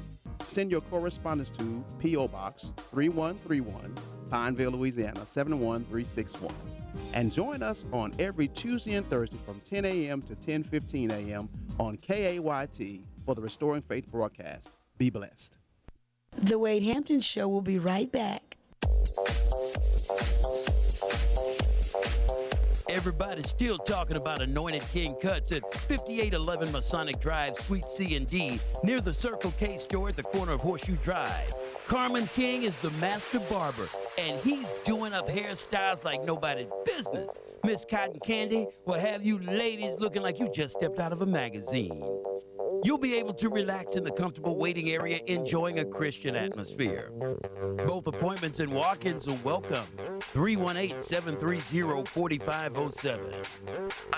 Send 0.47 0.71
your 0.71 0.81
correspondence 0.83 1.51
to 1.51 1.85
P.O. 1.99 2.29
Box 2.29 2.73
3131, 2.91 3.95
Pineville, 4.31 4.73
Louisiana 4.73 5.27
71361. 5.27 6.53
And 7.15 7.33
join 7.33 7.63
us 7.63 7.85
on 7.93 8.13
every 8.19 8.49
Tuesday 8.49 8.95
and 8.95 9.09
Thursday 9.09 9.39
from 9.45 9.61
10 9.61 9.85
a.m. 9.85 10.23
to 10.23 10.35
10:15 10.35 11.13
a.m. 11.13 11.49
on 11.79 11.97
KAYT 11.99 13.05
for 13.25 13.35
the 13.35 13.43
Restoring 13.43 13.83
Faith 13.83 14.11
broadcast. 14.11 14.73
Be 14.99 15.11
blessed. 15.11 15.59
The 16.37 16.59
Wade 16.59 16.83
Hampton 16.83 17.21
Show 17.21 17.49
will 17.49 17.63
be 17.63 17.79
right 17.79 18.11
back. 18.11 18.57
Everybody's 22.89 23.49
still 23.49 23.79
talking 23.79 24.17
about 24.17 24.43
Anointed 24.43 24.83
King 24.93 25.15
Cuts 25.23 25.53
at 25.53 25.63
5811 25.75 26.73
Masonic 26.73 27.21
Drive, 27.21 27.57
Suite 27.57 27.85
C 27.85 28.17
and 28.17 28.27
D, 28.27 28.59
near 28.83 29.01
the 29.01 29.15
Circle 29.15 29.53
K 29.59 29.79
store 29.79 30.09
at 30.09 30.17
the 30.17 30.23
corner 30.23 30.53
of 30.53 30.61
Horseshoe 30.61 30.97
Drive. 30.97 31.53
Carmen 31.87 32.27
King 32.27 32.65
is 32.65 32.77
the 32.79 32.91
master 32.93 33.41
barber, 33.41 33.89
and 34.19 34.39
he's 34.41 34.71
doing 34.85 35.13
up 35.13 35.29
hairstyles 35.29 36.05
like 36.05 36.25
nobody's 36.25 36.69
business. 36.85 37.31
Miss 37.65 37.85
Cotton 37.89 38.19
Candy 38.21 38.67
will 38.87 38.99
have 38.99 39.25
you 39.25 39.39
ladies 39.39 39.97
looking 39.99 40.23
like 40.23 40.39
you 40.39 40.51
just 40.53 40.75
stepped 40.75 40.99
out 40.99 41.13
of 41.13 41.23
a 41.23 41.27
magazine. 41.27 42.03
You'll 42.83 42.99
be 42.99 43.15
able 43.17 43.35
to 43.35 43.49
relax 43.49 43.97
in 43.97 44.05
the 44.05 44.11
comfortable 44.11 44.57
waiting 44.57 44.91
area, 44.91 45.21
enjoying 45.27 45.81
a 45.81 45.85
Christian 45.85 46.35
atmosphere. 46.35 47.11
Both 47.87 48.07
appointments 48.07 48.59
and 48.59 48.73
walk 48.73 49.05
ins 49.05 49.29
are 49.29 49.39
welcome. 49.45 49.85
318 50.21 51.03
730 51.03 52.05
4507. 52.07 53.21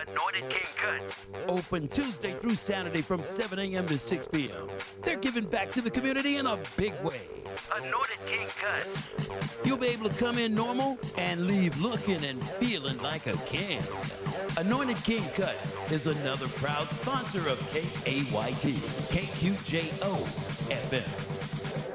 Anointed 0.07 0.51
King 0.51 0.73
Cut. 0.77 1.27
Open 1.49 1.89
Tuesday 1.89 2.35
through 2.41 2.55
Saturday 2.55 3.03
from 3.03 3.25
7 3.25 3.59
a.m. 3.59 3.87
to 3.87 3.99
6 3.99 4.27
p.m. 4.29 4.69
They're 5.03 5.17
giving 5.17 5.45
back 5.45 5.71
to 5.73 5.81
the 5.81 5.91
community 5.91 6.37
in 6.37 6.47
a 6.47 6.59
big 6.77 6.95
way. 7.03 7.29
Anointed 7.75 8.19
King 8.27 8.47
Cut. 8.61 9.57
You'll 9.65 9.77
be 9.77 9.89
able 9.89 10.09
to 10.09 10.17
come 10.17 10.39
in 10.39 10.55
normal 10.55 10.99
and 11.17 11.47
leave 11.47 11.79
looking 11.81 12.25
and 12.25 12.43
feeling 12.43 12.99
like 12.99 13.27
a 13.27 13.37
king. 13.39 13.81
Anointed 14.57 15.03
King 15.05 15.25
Cut 15.35 15.57
is 15.91 16.07
another 16.07 16.49
proud 16.49 16.87
sponsor 16.89 17.49
of 17.49 17.59
KQJO 18.53 20.13
FM. 20.71 21.93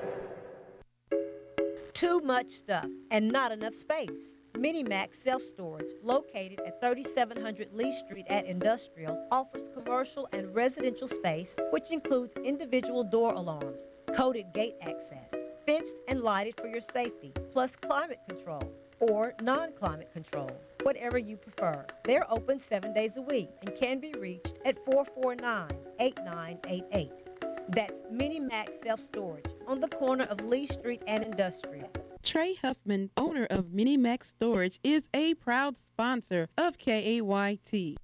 Too 1.94 2.20
much 2.22 2.50
stuff 2.50 2.88
and 3.12 3.32
not 3.32 3.52
enough 3.52 3.74
space. 3.74 4.42
Minimax 4.54 5.16
Self 5.16 5.42
Storage, 5.44 5.92
located 6.04 6.60
at 6.66 6.82
3700 6.82 7.74
Lee 7.74 7.92
Street 7.92 8.26
at 8.30 8.46
Industrial, 8.46 9.28
offers 9.32 9.70
commercial 9.70 10.28
and 10.34 10.54
residential 10.54 11.08
space, 11.08 11.58
which 11.72 11.92
includes 11.92 12.34
individual 12.44 13.04
door 13.04 13.34
alarms, 13.34 13.88
coded 14.16 14.52
gate 14.54 14.76
access, 14.82 15.34
fenced 15.66 16.00
and 16.08 16.22
lighted 16.22 16.56
for 16.58 16.68
your 16.68 16.82
safety, 16.82 17.34
plus 17.52 17.76
climate 17.76 18.20
control 18.28 18.72
or 19.00 19.34
non 19.42 19.72
climate 19.74 20.12
control, 20.12 20.52
whatever 20.84 21.18
you 21.18 21.38
prefer. 21.38 21.86
They're 22.04 22.32
open 22.32 22.60
seven 22.60 22.94
days 22.94 23.18
a 23.18 23.22
week 23.22 23.50
and 23.62 23.76
can 23.76 24.00
be 24.00 24.14
reached 24.18 24.60
at 24.66 24.84
449 24.86 25.70
8988. 26.00 27.12
That's 27.70 28.04
Mini 28.10 28.40
Max 28.40 28.80
Self 28.80 29.00
Storage 29.00 29.46
on 29.68 29.82
the 29.82 29.90
corner 29.90 30.24
of 30.26 30.42
Lee 30.42 30.66
Street 30.66 31.04
and 31.08 31.24
Industrial. 31.24 31.92
Trey 32.24 32.56
Huffman, 32.56 33.10
owner 33.16 33.46
of 33.50 33.72
Mini 33.72 33.98
Max 33.98 34.30
Storage, 34.30 34.80
is 34.84 35.10
a 35.14 35.34
proud 35.36 35.78
sponsor 35.78 36.50
of 36.58 36.78
KAYT. 36.78 37.96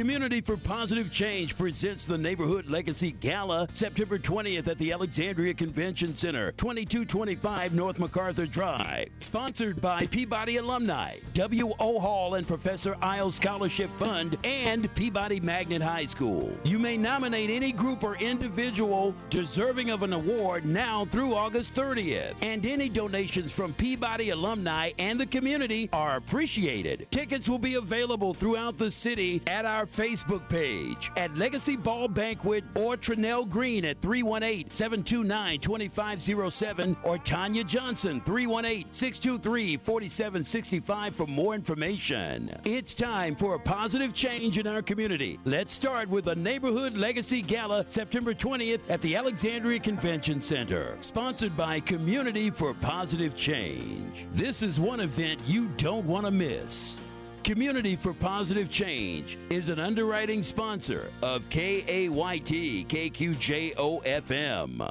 Community 0.00 0.40
for 0.40 0.56
Positive 0.56 1.12
Change 1.12 1.58
presents 1.58 2.06
the 2.06 2.16
Neighborhood 2.16 2.70
Legacy 2.70 3.10
Gala 3.10 3.68
September 3.74 4.18
20th 4.18 4.66
at 4.66 4.78
the 4.78 4.92
Alexandria 4.92 5.52
Convention 5.52 6.16
Center, 6.16 6.52
2225 6.52 7.74
North 7.74 7.98
MacArthur 7.98 8.46
Drive. 8.46 9.10
Sponsored 9.18 9.82
by 9.82 10.06
Peabody 10.06 10.56
Alumni, 10.56 11.18
W.O. 11.34 12.00
Hall 12.00 12.36
and 12.36 12.48
Professor 12.48 12.96
Isles 13.02 13.34
Scholarship 13.34 13.90
Fund, 13.98 14.38
and 14.42 14.92
Peabody 14.94 15.38
Magnet 15.38 15.82
High 15.82 16.06
School. 16.06 16.50
You 16.64 16.78
may 16.78 16.96
nominate 16.96 17.50
any 17.50 17.70
group 17.70 18.02
or 18.02 18.16
individual 18.16 19.14
deserving 19.28 19.90
of 19.90 20.02
an 20.02 20.14
award 20.14 20.64
now 20.64 21.04
through 21.04 21.34
August 21.34 21.74
30th. 21.74 22.36
And 22.40 22.64
any 22.64 22.88
donations 22.88 23.52
from 23.52 23.74
Peabody 23.74 24.30
alumni 24.30 24.92
and 24.98 25.20
the 25.20 25.26
community 25.26 25.90
are 25.92 26.16
appreciated. 26.16 27.06
Tickets 27.10 27.50
will 27.50 27.58
be 27.58 27.74
available 27.74 28.32
throughout 28.32 28.78
the 28.78 28.90
city 28.90 29.42
at 29.46 29.66
our 29.66 29.89
Facebook 29.90 30.48
page 30.48 31.10
at 31.16 31.36
Legacy 31.36 31.76
Ball 31.76 32.08
Banquet 32.08 32.64
or 32.76 32.96
Trinell 32.96 33.48
Green 33.48 33.84
at 33.84 34.00
318 34.00 34.70
729 34.70 35.60
2507 35.60 36.96
or 37.02 37.18
Tanya 37.18 37.64
Johnson 37.64 38.20
318 38.20 38.92
623 38.92 39.76
4765 39.76 41.14
for 41.14 41.26
more 41.26 41.54
information. 41.54 42.54
It's 42.64 42.94
time 42.94 43.34
for 43.34 43.54
a 43.54 43.58
positive 43.58 44.14
change 44.14 44.58
in 44.58 44.66
our 44.66 44.82
community. 44.82 45.38
Let's 45.44 45.72
start 45.72 46.08
with 46.08 46.26
the 46.26 46.36
Neighborhood 46.36 46.96
Legacy 46.96 47.42
Gala 47.42 47.84
September 47.88 48.32
20th 48.32 48.80
at 48.88 49.00
the 49.00 49.16
Alexandria 49.16 49.78
Convention 49.78 50.40
Center, 50.40 50.96
sponsored 51.00 51.56
by 51.56 51.80
Community 51.80 52.50
for 52.50 52.74
Positive 52.74 53.34
Change. 53.36 54.26
This 54.32 54.62
is 54.62 54.78
one 54.78 55.00
event 55.00 55.40
you 55.46 55.68
don't 55.76 56.06
want 56.06 56.26
to 56.26 56.30
miss. 56.30 56.98
Community 57.42 57.96
for 57.96 58.12
Positive 58.12 58.68
Change 58.68 59.38
is 59.48 59.70
an 59.70 59.80
underwriting 59.80 60.42
sponsor 60.42 61.10
of 61.22 61.48
KAYT 61.48 62.86
KQJO 62.86 64.04
FM. 64.04 64.90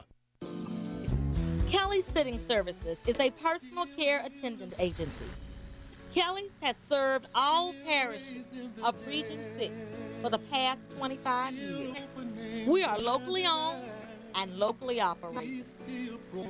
Kelly's 1.70 2.06
Sitting 2.06 2.40
Services 2.40 2.98
is 3.06 3.20
a 3.20 3.30
personal 3.30 3.86
care 3.96 4.26
attendant 4.26 4.74
agency. 4.80 5.26
Kelly's 6.14 6.50
has 6.62 6.76
served 6.84 7.28
all 7.36 7.76
parishes 7.86 8.46
of 8.84 8.96
Region 9.08 9.38
6 9.60 9.72
for 10.24 10.32
the 10.32 10.40
past 10.40 10.82
25 10.98 11.54
years. 11.54 11.98
We 12.66 12.84
are 12.84 12.98
locally 12.98 13.46
owned 13.46 13.84
and 14.34 14.58
locally 14.58 15.00
operated. 15.00 15.66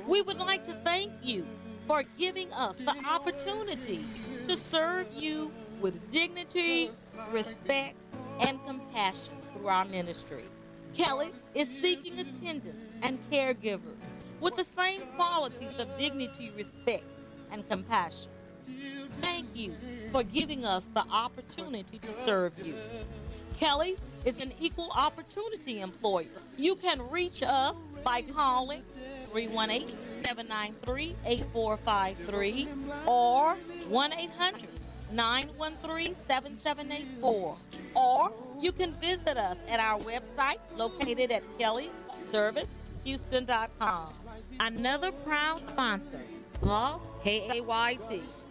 We 0.08 0.22
would 0.22 0.38
like 0.38 0.64
to 0.64 0.72
thank 0.82 1.12
you 1.22 1.46
for 1.86 2.04
giving 2.16 2.50
us 2.54 2.78
the 2.78 2.96
opportunity 3.06 4.02
to 4.48 4.56
serve 4.56 5.06
you 5.14 5.52
with 5.80 6.10
dignity, 6.10 6.90
respect, 7.32 7.96
and 8.40 8.58
compassion 8.66 9.34
through 9.52 9.68
our 9.68 9.84
ministry. 9.84 10.44
Kelly 10.94 11.30
is 11.54 11.68
seeking 11.68 12.18
attendants 12.18 12.94
and 13.02 13.18
caregivers 13.30 13.80
with 14.40 14.56
the 14.56 14.64
same 14.64 15.02
qualities 15.16 15.78
of 15.78 15.86
dignity, 15.98 16.52
respect, 16.56 17.04
and 17.52 17.68
compassion. 17.68 18.30
Thank 19.20 19.46
you 19.54 19.74
for 20.12 20.22
giving 20.22 20.64
us 20.64 20.84
the 20.94 21.04
opportunity 21.10 21.98
to 21.98 22.12
serve 22.24 22.52
you. 22.64 22.74
Kelly 23.58 23.96
is 24.24 24.40
an 24.40 24.52
equal 24.60 24.90
opportunity 24.96 25.80
employer. 25.80 26.26
You 26.56 26.76
can 26.76 27.00
reach 27.10 27.42
us 27.42 27.76
by 28.04 28.22
calling 28.22 28.82
318 29.26 29.88
793 30.22 31.14
8453 31.26 32.68
or 33.06 33.54
1 33.88 34.12
800 34.12 34.69
913 35.12 36.14
7784. 36.14 37.56
Or 37.94 38.32
you 38.60 38.72
can 38.72 38.92
visit 38.94 39.36
us 39.36 39.58
at 39.68 39.78
our 39.80 39.98
website 40.00 40.58
located 40.76 41.30
at 41.32 41.42
kellyservicehouston.com. 41.58 44.08
Another 44.60 45.12
proud 45.12 45.68
sponsor 45.68 46.20
of 46.62 47.00
KAYT. 47.24 48.44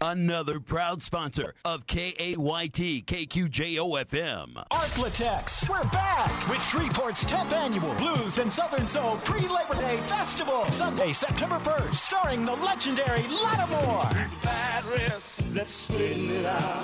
Another 0.00 0.58
proud 0.58 1.00
sponsor 1.02 1.54
of 1.64 1.86
KAYT 1.86 3.04
KQJO 3.06 4.04
FM. 4.04 4.54
Arklatex, 4.72 5.70
we're 5.70 5.84
back 5.90 6.48
with 6.48 6.58
Shreveport's 6.58 7.24
10th 7.24 7.52
annual 7.52 7.94
Blues 7.94 8.38
and 8.38 8.52
Southern 8.52 8.88
Soul 8.88 9.18
pre-Labor 9.18 9.76
Day 9.76 9.98
Festival, 10.08 10.64
Sunday, 10.66 11.12
September 11.12 11.60
1st, 11.60 11.94
starring 11.94 12.44
the 12.44 12.54
legendary 12.54 13.20
Latimore. 13.20 14.12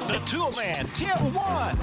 The 0.08 0.22
Tool 0.24 0.52
Man, 0.52 0.88
Tier 0.94 1.14
1. 1.16 1.78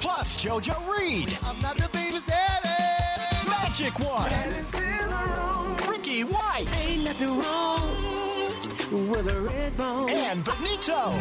Plus 0.00 0.36
JoJo 0.42 0.96
Reed. 0.96 1.36
I'm 1.44 1.58
not 1.58 1.76
the 1.76 1.88
baby's 1.92 2.22
daddy. 2.22 3.48
Magic 3.48 3.98
One. 4.00 4.30
Ricky 5.86 6.24
White. 6.24 6.66
Ain't 6.80 7.04
nothing 7.04 7.38
wrong 7.40 8.13
with 8.94 9.28
a 9.28 9.40
red 9.40 9.76
bone. 9.76 10.08
And 10.08 10.44
Benito. 10.44 11.12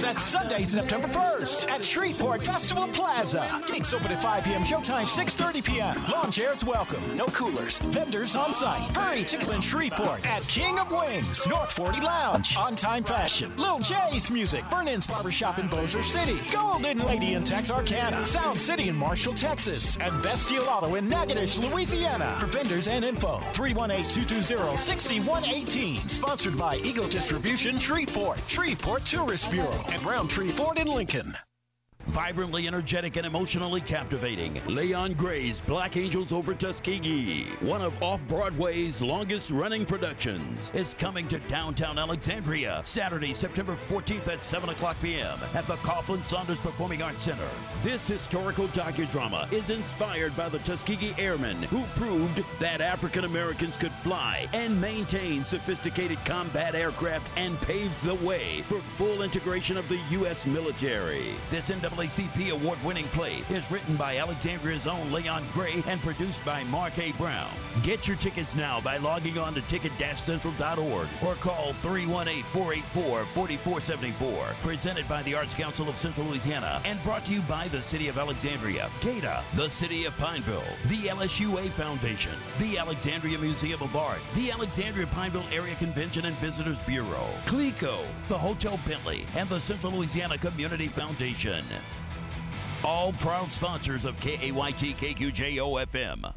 That's 0.00 0.22
Sunday, 0.22 0.64
September 0.64 1.06
1st 1.08 1.70
at 1.70 1.82
Shreveport 1.84 2.44
Festival 2.44 2.86
Plaza. 2.88 3.62
Gigs 3.66 3.94
open 3.94 4.12
at 4.12 4.22
5 4.22 4.44
p.m. 4.44 4.62
Showtime 4.62 5.04
6.30 5.04 5.64
p.m. 5.64 5.96
Lawn 6.10 6.30
chairs 6.30 6.64
welcome. 6.64 7.02
No 7.16 7.26
coolers. 7.26 7.78
Vendors 7.78 8.34
on 8.36 8.54
site. 8.54 8.94
Hurry, 8.96 9.24
tickets 9.24 9.52
in 9.52 9.60
Shreveport 9.60 10.24
at 10.26 10.42
King 10.48 10.78
of 10.78 10.90
Wings. 10.90 11.46
North 11.46 11.72
40 11.72 12.00
Lounge. 12.02 12.56
On 12.56 12.74
Time 12.76 13.04
Fashion. 13.04 13.52
Lil 13.56 13.78
J's 13.80 14.30
Music. 14.30 14.64
Burn-In's 14.70 15.06
Barbershop 15.06 15.58
in 15.58 15.68
Bossier 15.68 16.02
City. 16.02 16.38
Golden 16.52 16.98
Lady 17.06 17.34
in 17.34 17.44
Texarkana. 17.44 18.24
Sound 18.26 18.60
City 18.60 18.88
in 18.88 18.96
Marshall, 18.96 19.34
Texas. 19.34 19.96
And 19.98 20.22
Bestial 20.22 20.64
Auto 20.68 20.94
in 20.96 21.08
Natchitoches, 21.08 21.58
Louisiana. 21.70 22.36
For 22.38 22.46
vendors 22.46 22.88
and 22.88 23.04
info, 23.04 23.38
318-220-6118. 23.54 26.15
Sponsored 26.16 26.56
by 26.56 26.76
Eagle 26.76 27.06
Distribution 27.08 27.78
Shreveport. 27.78 28.40
Shreveport 28.48 29.04
Tourist 29.04 29.50
Bureau. 29.50 29.78
And 29.92 30.02
Rountree 30.02 30.48
Ford 30.48 30.78
in 30.78 30.86
Lincoln. 30.86 31.36
Vibrantly 32.06 32.68
energetic 32.68 33.16
and 33.16 33.26
emotionally 33.26 33.80
captivating, 33.80 34.54
Layon 34.66 35.16
Gray's 35.16 35.60
Black 35.60 35.96
Angels 35.96 36.30
Over 36.30 36.54
Tuskegee, 36.54 37.46
one 37.60 37.82
of 37.82 38.00
Off 38.00 38.26
Broadway's 38.28 39.02
longest 39.02 39.50
running 39.50 39.84
productions, 39.84 40.70
is 40.72 40.94
coming 40.94 41.26
to 41.26 41.40
downtown 41.40 41.98
Alexandria 41.98 42.80
Saturday, 42.84 43.34
September 43.34 43.74
14th 43.74 44.28
at 44.28 44.44
7 44.44 44.68
o'clock 44.68 44.96
p.m. 45.02 45.36
at 45.54 45.66
the 45.66 45.74
Coughlin 45.76 46.24
Saunders 46.26 46.60
Performing 46.60 47.02
Arts 47.02 47.24
Center. 47.24 47.48
This 47.82 48.06
historical 48.06 48.68
docudrama 48.68 49.52
is 49.52 49.70
inspired 49.70 50.34
by 50.36 50.48
the 50.48 50.60
Tuskegee 50.60 51.14
Airmen 51.18 51.60
who 51.64 51.82
proved 51.96 52.44
that 52.60 52.80
African 52.80 53.24
Americans 53.24 53.76
could 53.76 53.92
fly 53.92 54.46
and 54.52 54.80
maintain 54.80 55.44
sophisticated 55.44 56.18
combat 56.24 56.76
aircraft 56.76 57.36
and 57.36 57.60
paved 57.62 58.00
the 58.04 58.14
way 58.26 58.62
for 58.68 58.78
full 58.78 59.22
integration 59.22 59.76
of 59.76 59.88
the 59.88 59.98
U.S. 60.10 60.46
military. 60.46 61.34
This 61.50 61.68
NAACP 61.96 62.50
award 62.50 62.82
winning 62.84 63.06
play 63.06 63.42
is 63.48 63.70
written 63.70 63.96
by 63.96 64.18
Alexandria's 64.18 64.86
own 64.86 65.10
Layon 65.10 65.42
Gray 65.52 65.82
and 65.86 65.98
produced 66.02 66.44
by 66.44 66.62
Mark 66.64 66.98
A. 66.98 67.12
Brown. 67.12 67.48
Get 67.82 68.06
your 68.06 68.18
tickets 68.18 68.54
now 68.54 68.80
by 68.82 68.98
logging 68.98 69.38
on 69.38 69.54
to 69.54 69.62
ticket 69.62 69.92
central.org 70.16 71.08
or 71.24 71.34
call 71.36 71.72
318 71.72 72.42
484 72.52 73.24
4474. 73.24 74.44
Presented 74.62 75.08
by 75.08 75.22
the 75.22 75.34
Arts 75.34 75.54
Council 75.54 75.88
of 75.88 75.96
Central 75.96 76.26
Louisiana 76.26 76.82
and 76.84 77.02
brought 77.02 77.24
to 77.26 77.32
you 77.32 77.40
by 77.42 77.66
the 77.68 77.82
City 77.82 78.08
of 78.08 78.18
Alexandria, 78.18 78.90
GATA, 79.00 79.42
the 79.54 79.70
City 79.70 80.04
of 80.04 80.16
Pineville, 80.18 80.62
the 80.88 81.08
LSUA 81.08 81.70
Foundation, 81.70 82.32
the 82.58 82.76
Alexandria 82.76 83.38
Museum 83.38 83.80
of 83.80 83.96
Art, 83.96 84.20
the 84.34 84.50
Alexandria 84.50 85.06
Pineville 85.06 85.44
Area 85.50 85.74
Convention 85.76 86.26
and 86.26 86.36
Visitors 86.36 86.80
Bureau, 86.80 87.26
CLECO, 87.46 88.04
the 88.28 88.36
Hotel 88.36 88.78
Bentley, 88.86 89.24
and 89.34 89.48
the 89.48 89.60
Central 89.60 89.92
Louisiana 89.92 90.36
Community 90.36 90.88
Foundation. 90.88 91.64
All 92.84 93.12
proud 93.14 93.52
sponsors 93.52 94.04
of 94.04 94.16
KAYT 94.20 94.94
KQJO. 94.96 96.34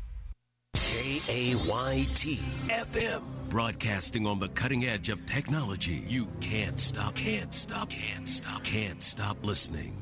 KAYT 0.73 2.39
FM. 2.67 3.23
Broadcasting 3.49 4.27
on 4.27 4.39
the 4.39 4.49
cutting 4.49 4.85
edge 4.85 5.09
of 5.09 5.25
technology. 5.25 6.03
You 6.07 6.27
can't 6.39 6.79
stop, 6.79 7.15
can't 7.15 7.53
stop, 7.53 7.89
can't 7.89 8.27
stop, 8.29 8.63
can't 8.63 9.01
stop 9.01 9.43
listening. 9.43 9.95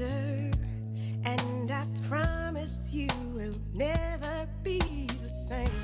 Answer, 0.00 0.50
and 1.24 1.70
I 1.70 1.84
promise 2.08 2.88
you 2.90 3.08
will 3.34 3.54
never 3.74 4.48
be 4.62 4.78
the 4.78 5.28
same. 5.28 5.79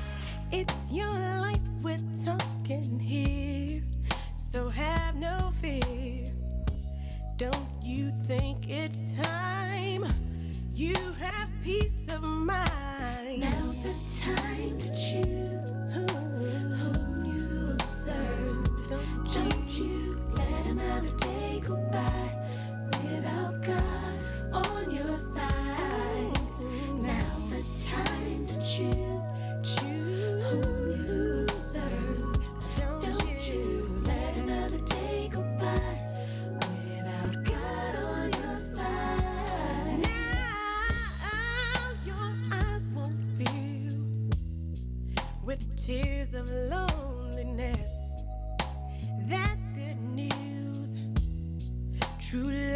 True 52.29 52.66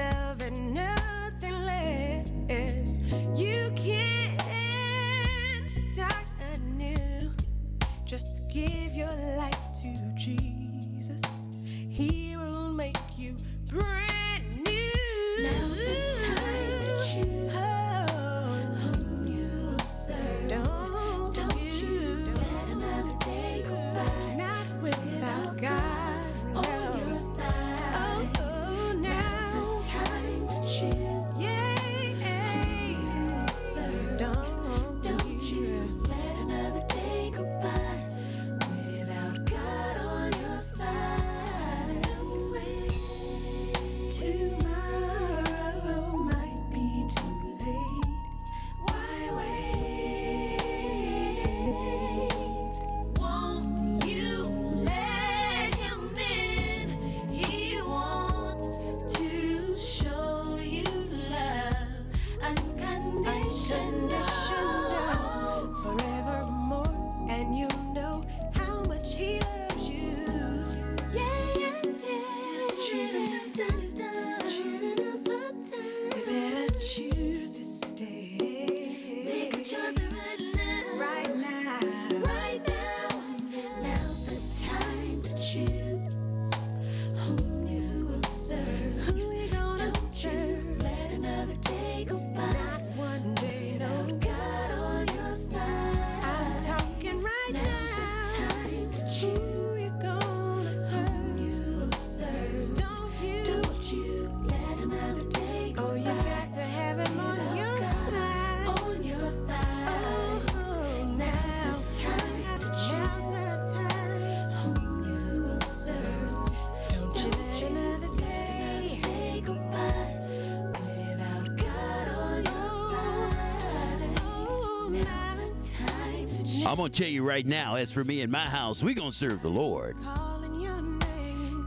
I'm 126.71 126.77
going 126.77 126.89
to 126.89 126.97
tell 126.97 127.11
you 127.11 127.27
right 127.27 127.45
now, 127.45 127.75
as 127.75 127.91
for 127.91 128.05
me 128.05 128.21
and 128.21 128.31
my 128.31 128.47
house, 128.47 128.81
we're 128.81 128.95
going 128.95 129.11
to 129.11 129.15
serve 129.17 129.41
the 129.41 129.49
Lord. 129.49 129.97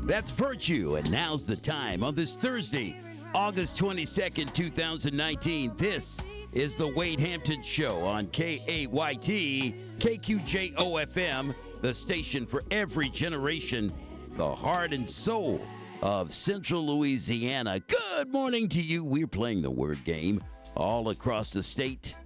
That's 0.06 0.30
Virtue, 0.30 0.94
and 0.96 1.12
now's 1.12 1.44
the 1.44 1.56
time 1.56 2.02
on 2.02 2.14
this 2.14 2.36
Thursday, 2.36 2.96
August 3.34 3.76
22nd, 3.76 4.54
2019. 4.54 5.74
This 5.76 6.22
is 6.54 6.74
the 6.74 6.88
Wade 6.88 7.20
Hampton 7.20 7.62
Show 7.62 8.00
on 8.00 8.28
KAYT, 8.28 9.74
KQJOFM, 9.98 11.54
the 11.82 11.92
station 11.92 12.46
for 12.46 12.64
every 12.70 13.10
generation, 13.10 13.92
the 14.38 14.54
heart 14.54 14.94
and 14.94 15.08
soul 15.08 15.60
of 16.00 16.32
Central 16.32 16.96
Louisiana. 16.96 17.78
Good 17.80 18.32
morning 18.32 18.70
to 18.70 18.80
you. 18.80 19.04
We're 19.04 19.26
playing 19.26 19.60
the 19.60 19.70
word 19.70 20.02
game 20.06 20.42
all 20.74 21.10
across 21.10 21.50
the 21.52 21.62
state. 21.62 22.16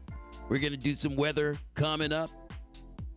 We're 0.48 0.60
going 0.60 0.74
to 0.74 0.78
do 0.78 0.94
some 0.94 1.16
weather 1.16 1.58
coming 1.74 2.12
up. 2.12 2.30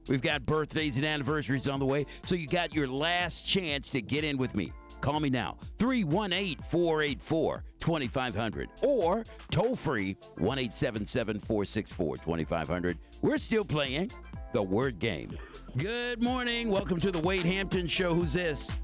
We've 0.07 0.21
got 0.21 0.45
birthdays 0.45 0.97
and 0.97 1.05
anniversaries 1.05 1.67
on 1.67 1.79
the 1.79 1.85
way. 1.85 2.05
So 2.23 2.35
you 2.35 2.47
got 2.47 2.73
your 2.73 2.87
last 2.87 3.47
chance 3.47 3.91
to 3.91 4.01
get 4.01 4.23
in 4.23 4.37
with 4.37 4.55
me. 4.55 4.73
Call 5.01 5.19
me 5.19 5.29
now, 5.29 5.57
318 5.79 6.57
484 6.61 7.63
2500 7.79 8.69
or 8.83 9.23
toll 9.49 9.75
free 9.75 10.15
1 10.37 10.59
877 10.59 11.39
464 11.39 12.17
2500. 12.17 12.97
We're 13.21 13.37
still 13.39 13.65
playing 13.65 14.11
the 14.53 14.61
word 14.61 14.99
game. 14.99 15.37
Good 15.77 16.21
morning. 16.21 16.69
Welcome 16.69 16.99
to 16.99 17.11
the 17.11 17.19
Wade 17.19 17.45
Hampton 17.45 17.87
Show. 17.87 18.13
Who's 18.13 18.33
this? 18.33 18.79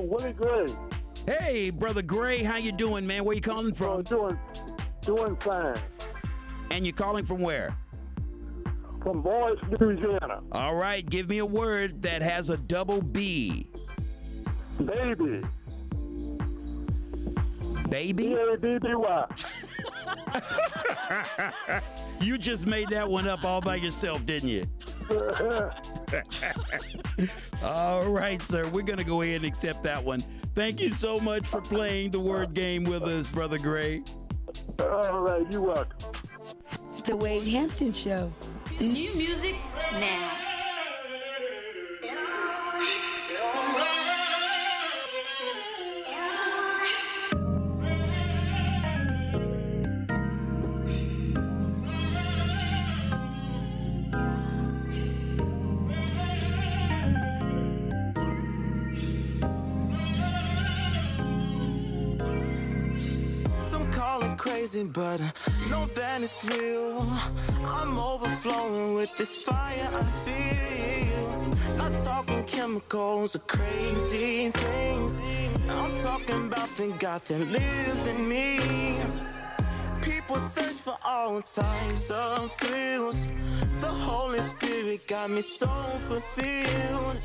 Willie 0.00 0.32
Gray. 0.32 0.66
Hey, 1.26 1.70
brother 1.70 2.02
Gray, 2.02 2.42
how 2.42 2.56
you 2.56 2.72
doing, 2.72 3.06
man? 3.06 3.24
Where 3.24 3.34
you 3.34 3.42
calling 3.42 3.74
from? 3.74 3.88
Oh, 3.88 4.02
doing, 4.02 4.38
doing 5.02 5.36
fine. 5.36 5.76
And 6.70 6.84
you're 6.84 6.94
calling 6.94 7.24
from 7.24 7.40
where? 7.40 7.76
From 9.02 9.22
Boyce, 9.22 9.58
Louisiana. 9.80 10.42
All 10.52 10.74
right, 10.74 11.08
give 11.08 11.28
me 11.28 11.38
a 11.38 11.46
word 11.46 12.02
that 12.02 12.22
has 12.22 12.50
a 12.50 12.56
double 12.56 13.00
B. 13.00 13.70
Baby. 14.84 15.42
Baby? 17.88 18.28
B-A-B-B-Y. 18.28 19.26
you 22.20 22.38
just 22.38 22.66
made 22.66 22.88
that 22.88 23.08
one 23.08 23.26
up 23.26 23.44
all 23.44 23.60
by 23.60 23.76
yourself, 23.76 24.24
didn't 24.26 24.48
you? 24.48 24.64
all 27.62 28.08
right, 28.08 28.40
sir. 28.42 28.68
We're 28.68 28.82
going 28.82 28.98
to 28.98 29.04
go 29.04 29.22
ahead 29.22 29.36
and 29.36 29.44
accept 29.44 29.82
that 29.84 30.04
one. 30.04 30.20
Thank 30.54 30.80
you 30.80 30.92
so 30.92 31.18
much 31.18 31.48
for 31.48 31.60
playing 31.60 32.12
the 32.12 32.20
word 32.20 32.54
game 32.54 32.84
with 32.84 33.02
us, 33.02 33.28
Brother 33.28 33.58
Gray. 33.58 34.02
All 34.80 35.20
right, 35.20 35.44
you're 35.50 35.62
welcome. 35.62 35.96
The 37.04 37.16
Wade 37.16 37.48
Hampton 37.48 37.92
Show. 37.92 38.32
New 38.80 39.14
music 39.14 39.56
now. 39.92 40.49
It 64.74 64.92
but 64.92 65.20
know 65.68 65.86
that 65.94 66.22
it's 66.22 66.44
real. 66.44 67.06
I'm 67.64 67.98
overflowing 67.98 68.94
with 68.94 69.16
this 69.16 69.36
fire 69.36 69.88
I 69.92 70.04
feel. 70.24 71.76
Not 71.76 71.92
talking 72.04 72.44
chemicals 72.44 73.34
or 73.36 73.40
crazy 73.40 74.50
things. 74.50 75.20
I'm 75.68 76.02
talking 76.02 76.46
about 76.46 76.68
the 76.76 76.94
God 76.98 77.22
that 77.26 77.40
lives 77.48 78.06
in 78.06 78.28
me. 78.28 78.60
People 80.02 80.36
search 80.36 80.80
for 80.86 80.96
all 81.04 81.42
types 81.42 82.10
of 82.10 82.52
thrills. 82.52 83.28
The 83.80 83.88
Holy 83.88 84.40
Spirit 84.40 85.06
got 85.08 85.30
me 85.30 85.42
so 85.42 85.68
fulfilled. 86.08 87.20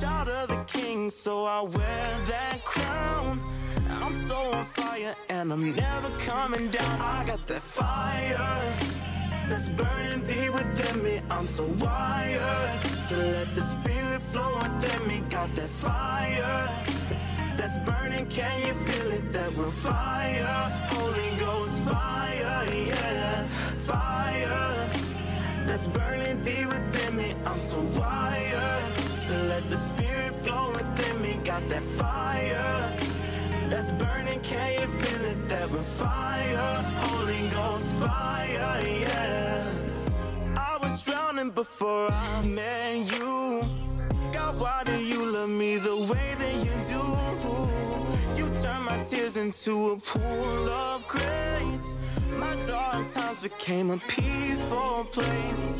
Child 0.00 0.28
of 0.28 0.48
the 0.48 0.64
King, 0.78 1.10
so 1.10 1.44
I 1.44 1.62
wear 1.62 2.08
that 2.26 2.58
crown. 2.64 3.57
I'm 4.08 4.26
so 4.26 4.52
on 4.52 4.64
fire 4.64 5.14
and 5.28 5.52
I'm 5.52 5.76
never 5.76 6.08
coming 6.20 6.70
down. 6.70 6.98
I 6.98 7.26
got 7.26 7.46
that 7.46 7.60
fire 7.60 8.74
that's 9.50 9.68
burning 9.68 10.22
deep 10.24 10.50
within 10.50 11.04
me. 11.04 11.20
I'm 11.30 11.46
so 11.46 11.64
wired 11.64 12.80
to 13.10 13.16
let 13.18 13.54
the 13.54 13.60
spirit 13.60 14.22
flow 14.32 14.56
within 14.62 15.08
me. 15.08 15.20
Got 15.28 15.54
that 15.56 15.68
fire 15.68 16.84
that's 17.58 17.76
burning. 17.84 18.24
Can 18.28 18.66
you 18.66 18.72
feel 18.72 19.12
it? 19.12 19.30
That 19.30 19.54
we're 19.54 19.70
fire. 19.70 20.42
Holy 20.88 21.36
Ghost 21.38 21.82
fire, 21.82 22.66
yeah, 22.72 23.42
fire 23.80 24.88
that's 25.66 25.84
burning 25.84 26.42
deep 26.42 26.68
within 26.68 27.14
me. 27.14 27.34
I'm 27.44 27.60
so 27.60 27.78
wired 27.78 28.84
to 29.26 29.34
let 29.52 29.68
the 29.68 29.76
spirit 29.76 30.34
flow 30.36 30.70
within 30.72 31.20
me. 31.20 31.40
Got 31.44 31.68
that 31.68 31.82
fire 31.82 33.07
that's 33.68 33.92
burning. 33.92 34.40
Can 34.40 34.80
you 34.80 34.86
feel 34.86 35.24
it? 35.26 35.48
That 35.48 35.70
we're 35.70 35.82
fire. 35.82 36.82
Holy 37.04 37.48
Ghost 37.50 37.94
fire, 37.96 38.82
yeah. 38.86 39.64
I 40.56 40.78
was 40.82 41.02
drowning 41.04 41.50
before 41.50 42.10
I 42.10 42.42
met 42.42 43.12
you. 43.14 43.68
God, 44.32 44.58
why 44.60 44.82
do 44.84 44.92
you 44.92 45.24
love 45.30 45.50
me 45.50 45.76
the 45.76 45.96
way 45.96 46.34
that 46.38 46.54
you 46.66 46.76
do? 46.94 47.04
You 48.38 48.62
turn 48.62 48.82
my 48.82 49.02
tears 49.02 49.36
into 49.36 49.90
a 49.90 49.96
pool 49.96 50.68
of 50.68 51.06
grace. 51.08 51.94
My 52.36 52.54
dark 52.64 53.10
times 53.12 53.40
became 53.40 53.90
a 53.90 53.98
peaceful 54.08 55.04
place. 55.12 55.72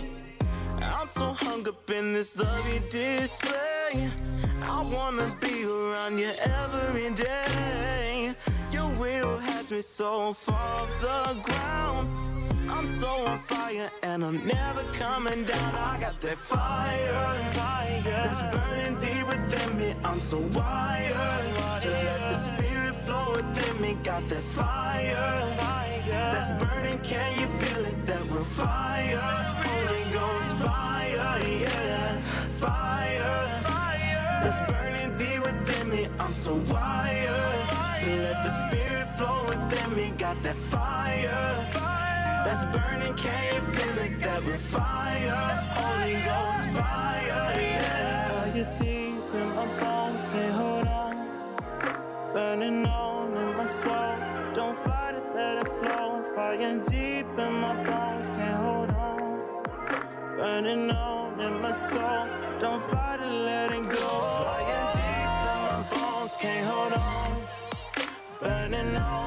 I'm 0.83 1.09
so 1.09 1.33
hung 1.33 1.67
up 1.69 1.91
in 1.91 2.13
this 2.13 2.37
love 2.37 2.73
you 2.73 2.81
display. 2.91 4.11
I 4.63 4.83
wanna 4.83 5.35
be 5.41 5.65
around 5.65 6.19
you 6.19 6.33
every 6.41 7.15
day. 7.15 8.35
Your 8.73 8.89
will 9.01 9.39
has 9.39 9.71
me 9.71 9.81
so 9.81 10.33
far 10.33 10.83
off 10.83 11.01
the 11.01 11.41
ground. 11.43 12.09
I'm 12.71 12.87
so 13.01 13.27
on 13.27 13.39
fire 13.39 13.91
and 14.03 14.25
I'm 14.25 14.47
never 14.47 14.83
coming 14.95 15.45
down. 15.45 15.75
I 15.75 15.99
got 16.01 16.21
that 16.21 16.39
fire, 16.39 17.53
fire 17.55 18.03
that's 18.05 18.43
burning 18.43 18.97
deep 18.99 19.27
within 19.27 19.79
me. 19.79 19.95
I'm 20.05 20.21
so 20.21 20.39
wired 20.39 21.13
to 21.83 21.89
let 21.91 22.21
the 22.31 22.35
spirit 22.35 22.95
flow 23.07 23.33
within 23.37 23.81
me. 23.81 23.97
Got 24.03 24.29
that 24.29 24.43
fire, 24.43 25.57
that's 26.11 26.51
burning. 26.63 26.99
Can 27.01 27.39
you 27.41 27.47
feel 27.59 27.85
it? 27.87 28.07
That 28.07 28.25
we're 28.31 28.45
fire, 28.45 29.58
fire, 30.63 31.41
yeah, 31.47 32.17
fire 32.63 33.63
that's 34.43 34.61
burning 34.71 35.17
deep 35.19 35.41
within 35.45 35.91
me. 35.91 36.09
I'm 36.19 36.33
so 36.33 36.55
wired 36.55 37.61
to 38.01 38.11
let 38.25 38.39
the 38.45 38.53
spirit 38.69 39.09
flow 39.19 39.45
within 39.47 39.97
me. 39.97 40.13
Got 40.17 40.43
that 40.43 40.57
fire 40.57 41.69
that's 42.45 42.65
burning. 42.77 43.15
Can 43.15 43.55
you 43.55 43.61
feel 43.73 43.99
it? 44.05 44.21
That 44.21 44.45
we're 44.45 44.57
fire, 44.57 45.31
Holy 45.79 46.15
Ghost 46.29 46.69
fire, 46.77 47.61
yeah. 47.61 48.29
Fire 48.31 48.75
deep 48.77 49.35
in 49.35 49.49
my 49.55 49.67
bones, 49.81 50.25
can't 50.33 50.55
hold 50.55 50.87
on. 50.89 51.29
Burning 52.33 52.87
on 52.87 53.37
in 53.37 53.57
my 53.57 53.67
soul, 53.67 54.17
don't 54.55 54.79
fight 54.79 55.15
it, 55.15 55.25
let 55.35 55.59
it 55.59 55.69
flow. 55.81 56.25
Fire 56.35 56.79
deep 56.91 57.27
in 57.39 57.53
my 57.65 57.75
bones, 57.85 58.29
can't 58.31 58.57
hold 58.57 58.91
on. 58.91 58.98
Burning 60.39 60.89
on 60.93 61.41
in 61.41 61.61
my 61.61 61.73
soul, 61.73 62.29
don't 62.61 62.81
fight 62.81 63.19
it, 63.19 63.27
let 63.27 63.73
it 63.73 63.89
go. 63.89 64.09
Fire 64.45 64.93
deep 64.95 65.33
in 65.51 65.59
my 65.67 65.83
bones, 65.91 66.37
can't 66.37 66.65
hold 66.65 66.93
on. 66.93 67.43
Burning 68.41 68.97
on 68.97 69.09